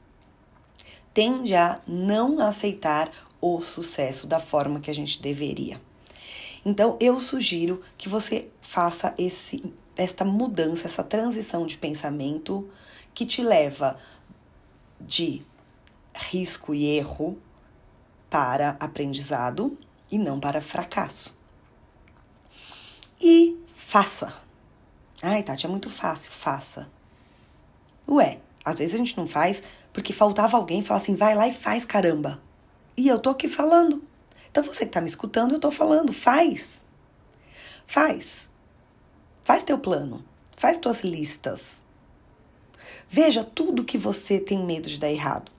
Tende 1.17 1.55
a 1.55 1.81
não 1.87 2.39
aceitar 2.39 3.09
o 3.41 3.59
sucesso 3.59 4.27
da 4.27 4.39
forma 4.39 4.79
que 4.79 4.91
a 4.91 4.93
gente 4.93 5.19
deveria. 5.19 5.81
Então 6.63 6.95
eu 7.01 7.19
sugiro 7.19 7.81
que 7.97 8.07
você 8.07 8.49
faça 8.61 9.15
esse 9.17 9.73
esta 9.95 10.23
mudança, 10.23 10.87
essa 10.87 11.03
transição 11.03 11.65
de 11.65 11.75
pensamento 11.75 12.69
que 13.15 13.25
te 13.25 13.41
leva 13.41 13.99
de 15.01 15.41
risco 16.13 16.71
e 16.75 16.85
erro 16.85 17.35
para 18.29 18.77
aprendizado 18.79 19.75
e 20.11 20.19
não 20.19 20.39
para 20.39 20.61
fracasso. 20.61 21.35
E 23.19 23.57
faça. 23.73 24.35
Ai, 25.23 25.41
Tati, 25.41 25.65
é 25.65 25.69
muito 25.69 25.89
fácil, 25.89 26.31
faça. 26.31 26.87
Ué, 28.07 28.39
às 28.63 28.77
vezes 28.77 28.93
a 28.93 28.97
gente 28.97 29.17
não 29.17 29.25
faz 29.25 29.63
porque 29.97 30.13
faltava 30.13 30.55
alguém 30.57 30.83
falar 30.83 30.99
assim, 30.99 31.15
vai 31.15 31.33
lá 31.33 31.47
e 31.47 31.53
faz, 31.55 31.83
caramba. 31.83 32.39
E 32.95 33.07
eu 33.07 33.17
tô 33.17 33.31
aqui 33.31 33.47
falando. 33.47 34.03
Então 34.51 34.63
você 34.63 34.85
que 34.85 34.91
tá 34.91 35.01
me 35.01 35.07
escutando, 35.07 35.55
eu 35.55 35.59
tô 35.59 35.71
falando, 35.71 36.13
faz. 36.13 36.83
Faz. 37.87 38.47
Faz 39.41 39.63
teu 39.63 39.79
plano, 39.79 40.23
faz 40.55 40.77
tuas 40.77 41.01
listas. 41.03 41.81
Veja 43.09 43.43
tudo 43.43 43.83
que 43.83 43.97
você 43.97 44.39
tem 44.39 44.63
medo 44.63 44.87
de 44.87 44.99
dar 44.99 45.09
errado. 45.09 45.51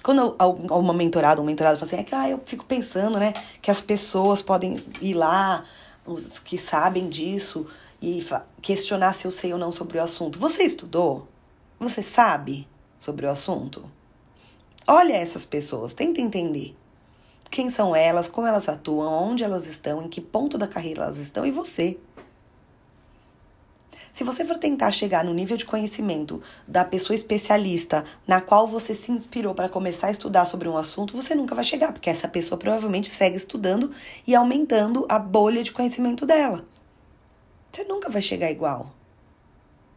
Quando 0.00 0.36
uma 0.70 0.94
mentorada, 0.94 1.42
um 1.42 1.44
mentorado 1.44 1.76
fala 1.76 1.90
assim, 1.90 2.00
é 2.00 2.04
que 2.04 2.14
ah, 2.14 2.30
eu 2.30 2.40
fico 2.44 2.64
pensando, 2.64 3.18
né, 3.18 3.32
que 3.60 3.68
as 3.68 3.80
pessoas 3.80 4.42
podem 4.42 4.76
ir 5.00 5.14
lá, 5.14 5.64
os 6.06 6.38
que 6.38 6.56
sabem 6.56 7.08
disso, 7.08 7.66
e 8.00 8.24
questionar 8.62 9.12
se 9.12 9.26
eu 9.26 9.32
sei 9.32 9.52
ou 9.52 9.58
não 9.58 9.72
sobre 9.72 9.98
o 9.98 10.02
assunto. 10.04 10.38
Você 10.38 10.62
estudou? 10.62 11.26
Você 11.80 12.00
sabe 12.00 12.68
sobre 13.04 13.26
o 13.26 13.30
assunto? 13.30 13.84
Olha 14.86 15.12
essas 15.12 15.44
pessoas, 15.44 15.92
tenta 15.92 16.20
entender. 16.20 16.74
Quem 17.50 17.68
são 17.70 17.94
elas, 17.94 18.26
como 18.26 18.46
elas 18.46 18.68
atuam, 18.68 19.30
onde 19.30 19.44
elas 19.44 19.66
estão, 19.66 20.02
em 20.02 20.08
que 20.08 20.20
ponto 20.20 20.56
da 20.56 20.66
carreira 20.66 21.02
elas 21.02 21.18
estão 21.18 21.44
e 21.44 21.50
você. 21.50 21.98
Se 24.12 24.24
você 24.24 24.44
for 24.44 24.56
tentar 24.56 24.90
chegar 24.90 25.24
no 25.24 25.34
nível 25.34 25.56
de 25.56 25.64
conhecimento 25.64 26.40
da 26.66 26.84
pessoa 26.84 27.14
especialista 27.14 28.04
na 28.26 28.40
qual 28.40 28.66
você 28.66 28.94
se 28.94 29.10
inspirou 29.12 29.54
para 29.54 29.68
começar 29.68 30.06
a 30.06 30.10
estudar 30.10 30.46
sobre 30.46 30.68
um 30.68 30.78
assunto, 30.78 31.16
você 31.16 31.34
nunca 31.34 31.54
vai 31.54 31.64
chegar, 31.64 31.92
porque 31.92 32.08
essa 32.08 32.28
pessoa 32.28 32.58
provavelmente 32.58 33.08
segue 33.08 33.36
estudando 33.36 33.92
e 34.26 34.34
aumentando 34.34 35.04
a 35.08 35.18
bolha 35.18 35.62
de 35.62 35.72
conhecimento 35.72 36.24
dela. 36.24 36.64
Você 37.72 37.84
nunca 37.84 38.08
vai 38.08 38.22
chegar 38.22 38.50
igual. 38.50 38.94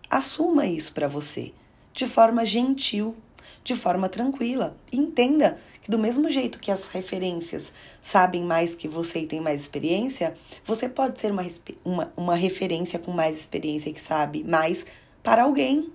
Assuma 0.10 0.66
isso 0.66 0.94
para 0.94 1.08
você, 1.08 1.54
de 1.98 2.06
forma 2.06 2.46
gentil, 2.46 3.16
de 3.64 3.74
forma 3.76 4.08
tranquila. 4.08 4.78
entenda 4.94 5.58
que 5.82 5.90
do 5.90 5.98
mesmo 5.98 6.30
jeito 6.30 6.60
que 6.60 6.70
as 6.70 6.86
referências 6.90 7.72
sabem 8.04 8.44
mais 8.44 8.76
que 8.76 8.88
você 8.88 9.22
e 9.22 9.26
tem 9.26 9.42
mais 9.42 9.62
experiência, 9.62 10.36
você 10.64 10.88
pode 10.88 11.20
ser 11.20 11.32
uma, 11.32 11.44
uma, 11.84 12.14
uma 12.16 12.36
referência 12.36 13.00
com 13.00 13.12
mais 13.12 13.36
experiência 13.36 13.92
que 13.92 14.00
sabe 14.00 14.44
mais 14.44 14.86
para 15.24 15.42
alguém. 15.42 15.92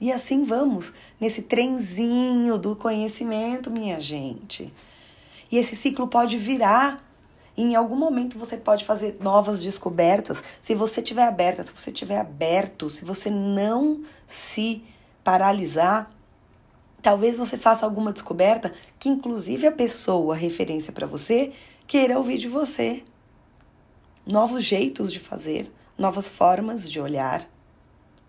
E 0.00 0.12
assim 0.12 0.44
vamos, 0.44 0.92
nesse 1.20 1.42
trenzinho 1.42 2.56
do 2.56 2.76
conhecimento, 2.76 3.72
minha 3.72 4.00
gente. 4.00 4.72
E 5.50 5.58
esse 5.58 5.74
ciclo 5.74 6.06
pode 6.06 6.38
virar. 6.38 7.04
Em 7.56 7.74
algum 7.74 7.96
momento 7.96 8.38
você 8.38 8.56
pode 8.56 8.84
fazer 8.84 9.16
novas 9.20 9.64
descobertas. 9.64 10.38
Se 10.60 10.76
você 10.76 11.00
estiver 11.00 11.26
aberta, 11.26 11.64
se 11.64 11.72
você 11.74 11.90
estiver 11.90 12.18
aberto, 12.18 12.88
se 12.88 13.04
você 13.04 13.28
não 13.28 14.00
se 14.28 14.84
paralisar, 15.22 16.10
Talvez 17.02 17.36
você 17.36 17.58
faça 17.58 17.84
alguma 17.84 18.12
descoberta 18.12 18.72
que, 18.96 19.08
inclusive, 19.08 19.66
a 19.66 19.72
pessoa, 19.72 20.34
a 20.34 20.38
referência 20.38 20.92
para 20.92 21.04
você, 21.04 21.52
queira 21.84 22.16
ouvir 22.16 22.38
de 22.38 22.46
você. 22.46 23.02
Novos 24.24 24.64
jeitos 24.64 25.12
de 25.12 25.18
fazer, 25.18 25.68
novas 25.98 26.28
formas 26.28 26.88
de 26.88 27.00
olhar. 27.00 27.44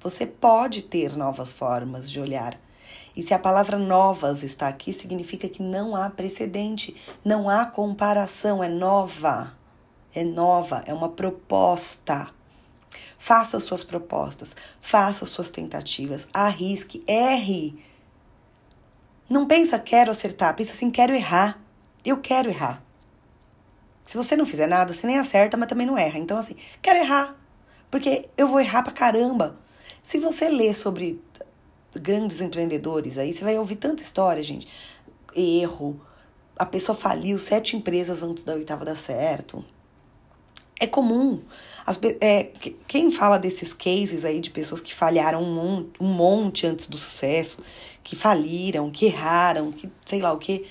Você 0.02 0.26
pode 0.26 0.82
ter 0.82 1.16
novas 1.16 1.54
formas 1.54 2.10
de 2.10 2.20
olhar. 2.20 2.60
E 3.16 3.22
se 3.22 3.32
a 3.32 3.38
palavra 3.38 3.78
novas 3.78 4.42
está 4.42 4.68
aqui, 4.68 4.92
significa 4.92 5.48
que 5.48 5.62
não 5.62 5.96
há 5.96 6.10
precedente, 6.10 6.96
não 7.24 7.48
há 7.48 7.68
comparação, 7.68 8.64
é 8.64 8.68
nova. 8.68 9.56
É 10.16 10.24
nova, 10.24 10.84
é 10.88 10.94
uma 10.94 11.10
proposta. 11.10 12.32
Faça 13.24 13.60
suas 13.60 13.84
propostas, 13.84 14.56
faça 14.82 15.26
suas 15.26 15.50
tentativas, 15.50 16.28
arrisque, 16.34 17.04
erre 17.08 17.82
não 19.30 19.48
pensa 19.48 19.80
quero 19.80 20.12
acertar, 20.12 20.56
pensa 20.56 20.74
assim, 20.74 20.92
quero 20.92 21.14
errar. 21.14 21.60
Eu 22.06 22.18
quero 22.18 22.50
errar. 22.50 22.84
Se 24.06 24.18
você 24.18 24.36
não 24.36 24.46
fizer 24.46 24.68
nada, 24.68 24.94
você 24.94 25.08
nem 25.08 25.18
acerta, 25.18 25.56
mas 25.56 25.70
também 25.70 25.88
não 25.88 25.98
erra. 25.98 26.20
Então, 26.20 26.38
assim, 26.38 26.56
quero 26.82 27.00
errar. 27.00 27.36
Porque 27.90 28.30
eu 28.38 28.48
vou 28.48 28.60
errar 28.60 28.84
pra 28.84 28.92
caramba. 28.92 29.58
Se 30.04 30.20
você 30.20 30.50
ler 30.50 30.76
sobre 30.76 31.22
grandes 31.96 32.42
empreendedores 32.42 33.18
aí, 33.18 33.34
você 33.34 33.44
vai 33.44 33.58
ouvir 33.58 33.78
tanta 33.78 34.04
história, 34.04 34.44
gente. 34.44 34.68
Erro. 35.36 36.00
A 36.60 36.66
pessoa 36.66 36.96
faliu 36.96 37.40
sete 37.40 37.76
empresas 37.78 38.22
antes 38.22 38.44
da 38.44 38.54
oitava 38.54 38.84
dar 38.84 38.98
certo. 38.98 39.66
É 40.80 40.86
comum. 40.86 41.42
As, 41.86 42.00
é, 42.22 42.52
quem 42.88 43.12
fala 43.12 43.38
desses 43.38 43.74
cases 43.74 44.24
aí 44.24 44.40
de 44.40 44.50
pessoas 44.50 44.80
que 44.80 44.94
falharam 44.94 45.42
um 45.42 45.54
monte, 45.54 45.92
um 46.00 46.08
monte 46.08 46.68
antes 46.68 46.88
do 46.88 46.98
sucesso, 46.98 47.62
que 48.04 48.16
faliram, 48.16 48.90
que 48.90 49.06
erraram, 49.06 49.72
que 49.72 49.92
sei 50.06 50.22
lá 50.22 50.32
o 50.32 50.38
que. 50.38 50.66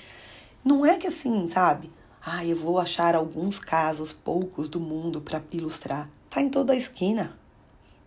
Não 0.63 0.85
é 0.85 0.97
que 0.97 1.07
assim, 1.07 1.47
sabe? 1.47 1.91
Ah, 2.25 2.45
eu 2.45 2.55
vou 2.55 2.79
achar 2.79 3.15
alguns 3.15 3.59
casos, 3.59 4.13
poucos 4.13 4.69
do 4.69 4.79
mundo 4.79 5.21
para 5.21 5.41
ilustrar. 5.51 6.09
Tá 6.29 6.41
em 6.41 6.49
toda 6.49 6.73
a 6.73 6.75
esquina. 6.75 7.37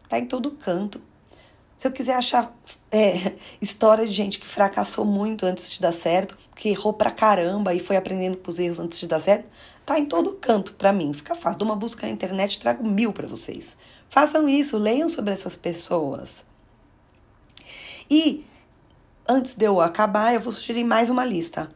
Tá 0.09 0.19
em 0.19 0.27
todo 0.27 0.53
canto. 0.53 1.01
Se 1.77 1.87
eu 1.87 1.93
quiser 1.93 2.15
achar 2.15 2.57
é, 2.91 3.35
história 3.61 4.07
de 4.07 4.13
gente 4.13 4.39
que 4.39 4.47
fracassou 4.47 5.05
muito 5.05 5.45
antes 5.45 5.71
de 5.71 5.81
dar 5.81 5.93
certo, 5.93 6.37
que 6.55 6.71
errou 6.71 6.93
pra 6.95 7.11
caramba 7.11 7.75
e 7.75 7.81
foi 7.81 7.97
aprendendo 7.97 8.39
com 8.39 8.51
os 8.51 8.59
erros 8.59 8.81
antes 8.81 8.99
de 8.99 9.07
dar 9.07 9.21
certo, 9.21 9.47
tá 9.87 9.99
em 9.99 10.05
todo 10.05 10.35
canto 10.35 10.75
para 10.75 10.93
mim. 10.93 11.13
Fica 11.15 11.35
fácil. 11.35 11.61
Dou 11.61 11.69
uma 11.69 11.77
busca 11.77 12.07
na 12.07 12.13
internet 12.13 12.61
trago 12.61 12.87
mil 12.87 13.13
para 13.13 13.27
vocês. 13.27 13.77
Façam 14.09 14.49
isso, 14.49 14.77
leiam 14.77 15.09
sobre 15.09 15.33
essas 15.33 15.57
pessoas. 15.57 16.45
E 18.11 18.45
antes 19.27 19.55
de 19.55 19.65
eu 19.65 19.81
acabar, 19.81 20.35
eu 20.35 20.41
vou 20.41 20.53
sugerir 20.53 20.85
mais 20.85 21.09
uma 21.09 21.25
lista. 21.25 21.71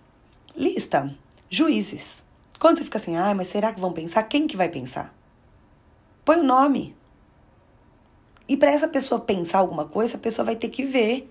Lista 0.54 1.16
juízes. 1.50 2.22
Quando 2.58 2.78
você 2.78 2.84
fica 2.84 2.98
assim, 2.98 3.16
ah, 3.16 3.34
mas 3.34 3.48
será 3.48 3.74
que 3.74 3.80
vão 3.80 3.92
pensar? 3.92 4.22
Quem 4.22 4.46
que 4.46 4.56
vai 4.56 4.68
pensar? 4.68 5.12
Põe 6.24 6.38
o 6.38 6.44
nome. 6.44 6.96
E 8.46 8.56
para 8.56 8.70
essa 8.70 8.86
pessoa 8.86 9.20
pensar 9.20 9.58
alguma 9.58 9.84
coisa, 9.86 10.16
a 10.16 10.20
pessoa 10.20 10.44
vai 10.44 10.56
ter 10.56 10.68
que 10.68 10.84
ver 10.84 11.30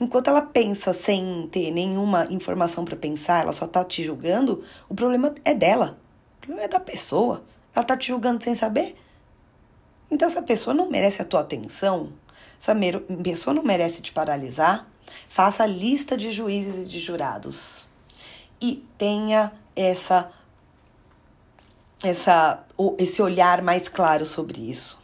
Enquanto 0.00 0.28
ela 0.28 0.42
pensa 0.42 0.94
sem 0.94 1.48
ter 1.50 1.72
nenhuma 1.72 2.26
informação 2.30 2.84
para 2.84 2.96
pensar, 2.96 3.42
ela 3.42 3.52
só 3.52 3.66
tá 3.66 3.84
te 3.84 4.04
julgando, 4.04 4.64
o 4.88 4.94
problema 4.94 5.34
é 5.44 5.54
dela. 5.54 5.98
O 6.36 6.40
problema 6.40 6.64
é 6.64 6.68
da 6.68 6.78
pessoa. 6.78 7.42
Ela 7.74 7.84
tá 7.84 7.96
te 7.96 8.08
julgando 8.08 8.42
sem 8.42 8.54
saber. 8.54 8.96
Então 10.10 10.28
essa 10.28 10.42
pessoa 10.42 10.72
não 10.72 10.88
merece 10.88 11.20
a 11.20 11.24
tua 11.24 11.40
atenção. 11.40 12.12
Essa 12.60 12.74
pessoa 13.22 13.52
não 13.52 13.62
merece 13.62 14.00
te 14.00 14.12
paralisar. 14.12 14.88
Faça 15.28 15.64
a 15.64 15.66
lista 15.66 16.16
de 16.16 16.30
juízes 16.30 16.86
e 16.86 16.88
de 16.88 17.00
jurados. 17.00 17.88
E 18.60 18.84
tenha 18.96 19.52
essa 19.74 20.30
essa 22.02 22.64
esse 22.96 23.20
olhar 23.20 23.62
mais 23.62 23.88
claro 23.88 24.24
sobre 24.24 24.60
isso. 24.60 25.00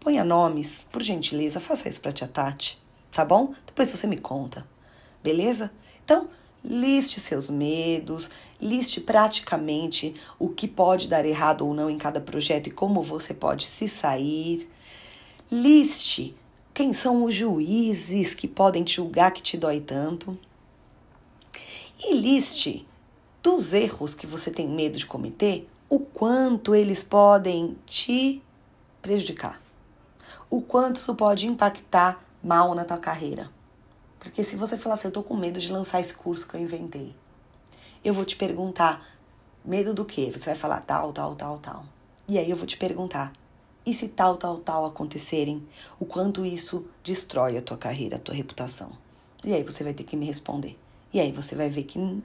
Ponha 0.00 0.22
nomes, 0.22 0.86
por 0.92 1.02
gentileza, 1.02 1.60
faça 1.60 1.88
isso 1.88 2.00
para 2.00 2.12
tia 2.12 2.28
Tati, 2.28 2.78
tá 3.14 3.24
bom? 3.24 3.54
Depois 3.64 3.90
você 3.90 4.06
me 4.06 4.18
conta, 4.18 4.66
beleza? 5.22 5.70
Então, 6.04 6.28
liste 6.64 7.20
seus 7.20 7.48
medos, 7.48 8.28
liste 8.60 9.00
praticamente 9.00 10.14
o 10.38 10.48
que 10.48 10.66
pode 10.66 11.08
dar 11.08 11.24
errado 11.24 11.66
ou 11.66 11.72
não 11.72 11.88
em 11.88 11.96
cada 11.96 12.20
projeto 12.20 12.66
e 12.66 12.72
como 12.72 13.02
você 13.02 13.32
pode 13.32 13.66
se 13.66 13.88
sair. 13.88 14.68
Liste 15.50 16.36
quem 16.72 16.92
são 16.92 17.24
os 17.24 17.34
juízes 17.34 18.34
que 18.34 18.48
podem 18.48 18.82
te 18.82 18.96
julgar 18.96 19.32
que 19.32 19.42
te 19.42 19.56
dói 19.56 19.80
tanto. 19.80 20.36
E 21.98 22.14
liste 22.14 22.86
dos 23.40 23.72
erros 23.72 24.14
que 24.14 24.26
você 24.26 24.50
tem 24.50 24.68
medo 24.68 24.98
de 24.98 25.06
cometer, 25.06 25.68
o 25.88 26.00
quanto 26.00 26.74
eles 26.74 27.02
podem 27.02 27.76
te 27.86 28.42
prejudicar 29.00 29.64
o 30.54 30.60
quanto 30.62 30.96
isso 30.96 31.14
pode 31.16 31.46
impactar 31.46 32.23
mal 32.44 32.74
na 32.74 32.84
tua 32.84 32.98
carreira. 32.98 33.50
Porque 34.18 34.44
se 34.44 34.54
você 34.54 34.76
falar 34.76 34.96
assim, 34.96 35.08
eu 35.08 35.12
tô 35.12 35.22
com 35.22 35.34
medo 35.34 35.58
de 35.58 35.72
lançar 35.72 36.00
esse 36.00 36.14
curso 36.14 36.46
que 36.46 36.54
eu 36.54 36.60
inventei, 36.60 37.14
eu 38.04 38.12
vou 38.12 38.24
te 38.24 38.36
perguntar, 38.36 39.06
medo 39.64 39.94
do 39.94 40.04
quê? 40.04 40.30
Você 40.30 40.50
vai 40.50 40.54
falar 40.54 40.80
tal, 40.82 41.12
tal, 41.12 41.34
tal, 41.34 41.58
tal. 41.58 41.86
E 42.28 42.38
aí 42.38 42.50
eu 42.50 42.56
vou 42.56 42.66
te 42.66 42.76
perguntar, 42.76 43.32
e 43.84 43.94
se 43.94 44.08
tal, 44.08 44.36
tal, 44.36 44.58
tal 44.58 44.86
acontecerem, 44.86 45.66
o 45.98 46.04
quanto 46.04 46.44
isso 46.44 46.86
destrói 47.02 47.56
a 47.56 47.62
tua 47.62 47.76
carreira, 47.76 48.16
a 48.16 48.20
tua 48.20 48.34
reputação? 48.34 48.92
E 49.44 49.52
aí 49.52 49.62
você 49.62 49.82
vai 49.82 49.92
ter 49.92 50.04
que 50.04 50.16
me 50.16 50.26
responder. 50.26 50.78
E 51.12 51.20
aí 51.20 51.32
você 51.32 51.54
vai 51.54 51.68
ver 51.68 51.84
que 51.84 52.22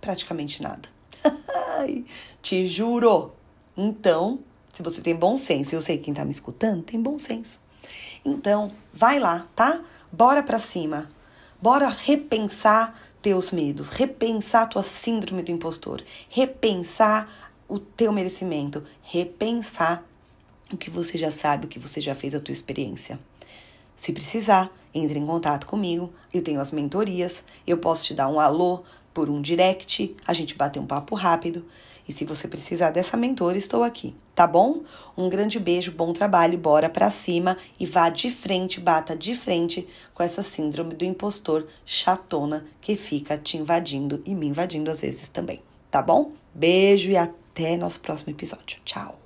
praticamente 0.00 0.62
nada. 0.62 0.88
te 2.42 2.66
juro. 2.68 3.32
Então, 3.76 4.40
se 4.72 4.82
você 4.82 5.00
tem 5.00 5.14
bom 5.14 5.36
senso, 5.36 5.74
eu 5.74 5.80
sei 5.80 5.98
quem 5.98 6.12
tá 6.12 6.24
me 6.24 6.32
escutando 6.32 6.82
tem 6.82 7.00
bom 7.00 7.18
senso. 7.18 7.60
Então, 8.24 8.70
vai 8.92 9.18
lá, 9.18 9.46
tá? 9.54 9.82
Bora 10.12 10.42
pra 10.42 10.58
cima. 10.58 11.10
Bora 11.60 11.88
repensar 11.88 12.98
teus 13.20 13.50
medos, 13.50 13.88
repensar 13.88 14.68
tua 14.68 14.82
síndrome 14.82 15.42
do 15.42 15.50
impostor, 15.50 16.02
repensar 16.28 17.28
o 17.68 17.78
teu 17.78 18.12
merecimento, 18.12 18.82
repensar 19.02 20.02
o 20.72 20.76
que 20.76 20.88
você 20.88 21.18
já 21.18 21.30
sabe, 21.30 21.66
o 21.66 21.68
que 21.68 21.78
você 21.78 22.00
já 22.00 22.14
fez 22.14 22.34
a 22.34 22.40
tua 22.40 22.52
experiência. 22.52 23.20
Se 23.94 24.12
precisar, 24.12 24.70
entre 24.94 25.18
em 25.18 25.26
contato 25.26 25.66
comigo. 25.66 26.12
Eu 26.32 26.42
tenho 26.42 26.60
as 26.60 26.72
mentorias, 26.72 27.42
eu 27.66 27.78
posso 27.78 28.04
te 28.04 28.14
dar 28.14 28.28
um 28.28 28.40
alô 28.40 28.82
por 29.12 29.28
um 29.28 29.40
direct, 29.40 30.16
a 30.26 30.32
gente 30.32 30.54
bater 30.54 30.80
um 30.80 30.86
papo 30.86 31.14
rápido. 31.14 31.64
E 32.10 32.12
se 32.12 32.24
você 32.24 32.48
precisar 32.48 32.90
dessa 32.90 33.16
mentora, 33.16 33.56
estou 33.56 33.84
aqui, 33.84 34.16
tá 34.34 34.44
bom? 34.44 34.82
Um 35.16 35.28
grande 35.28 35.60
beijo, 35.60 35.92
bom 35.92 36.12
trabalho, 36.12 36.58
bora 36.58 36.90
pra 36.90 37.08
cima 37.08 37.56
e 37.78 37.86
vá 37.86 38.08
de 38.08 38.32
frente, 38.32 38.80
bata 38.80 39.14
de 39.14 39.36
frente 39.36 39.86
com 40.12 40.20
essa 40.20 40.42
síndrome 40.42 40.92
do 40.92 41.04
impostor 41.04 41.68
chatona 41.86 42.66
que 42.80 42.96
fica 42.96 43.38
te 43.38 43.56
invadindo 43.56 44.20
e 44.26 44.34
me 44.34 44.48
invadindo 44.48 44.90
às 44.90 45.02
vezes 45.02 45.28
também, 45.28 45.62
tá 45.88 46.02
bom? 46.02 46.32
Beijo 46.52 47.12
e 47.12 47.16
até 47.16 47.76
nosso 47.76 48.00
próximo 48.00 48.32
episódio. 48.32 48.80
Tchau! 48.84 49.19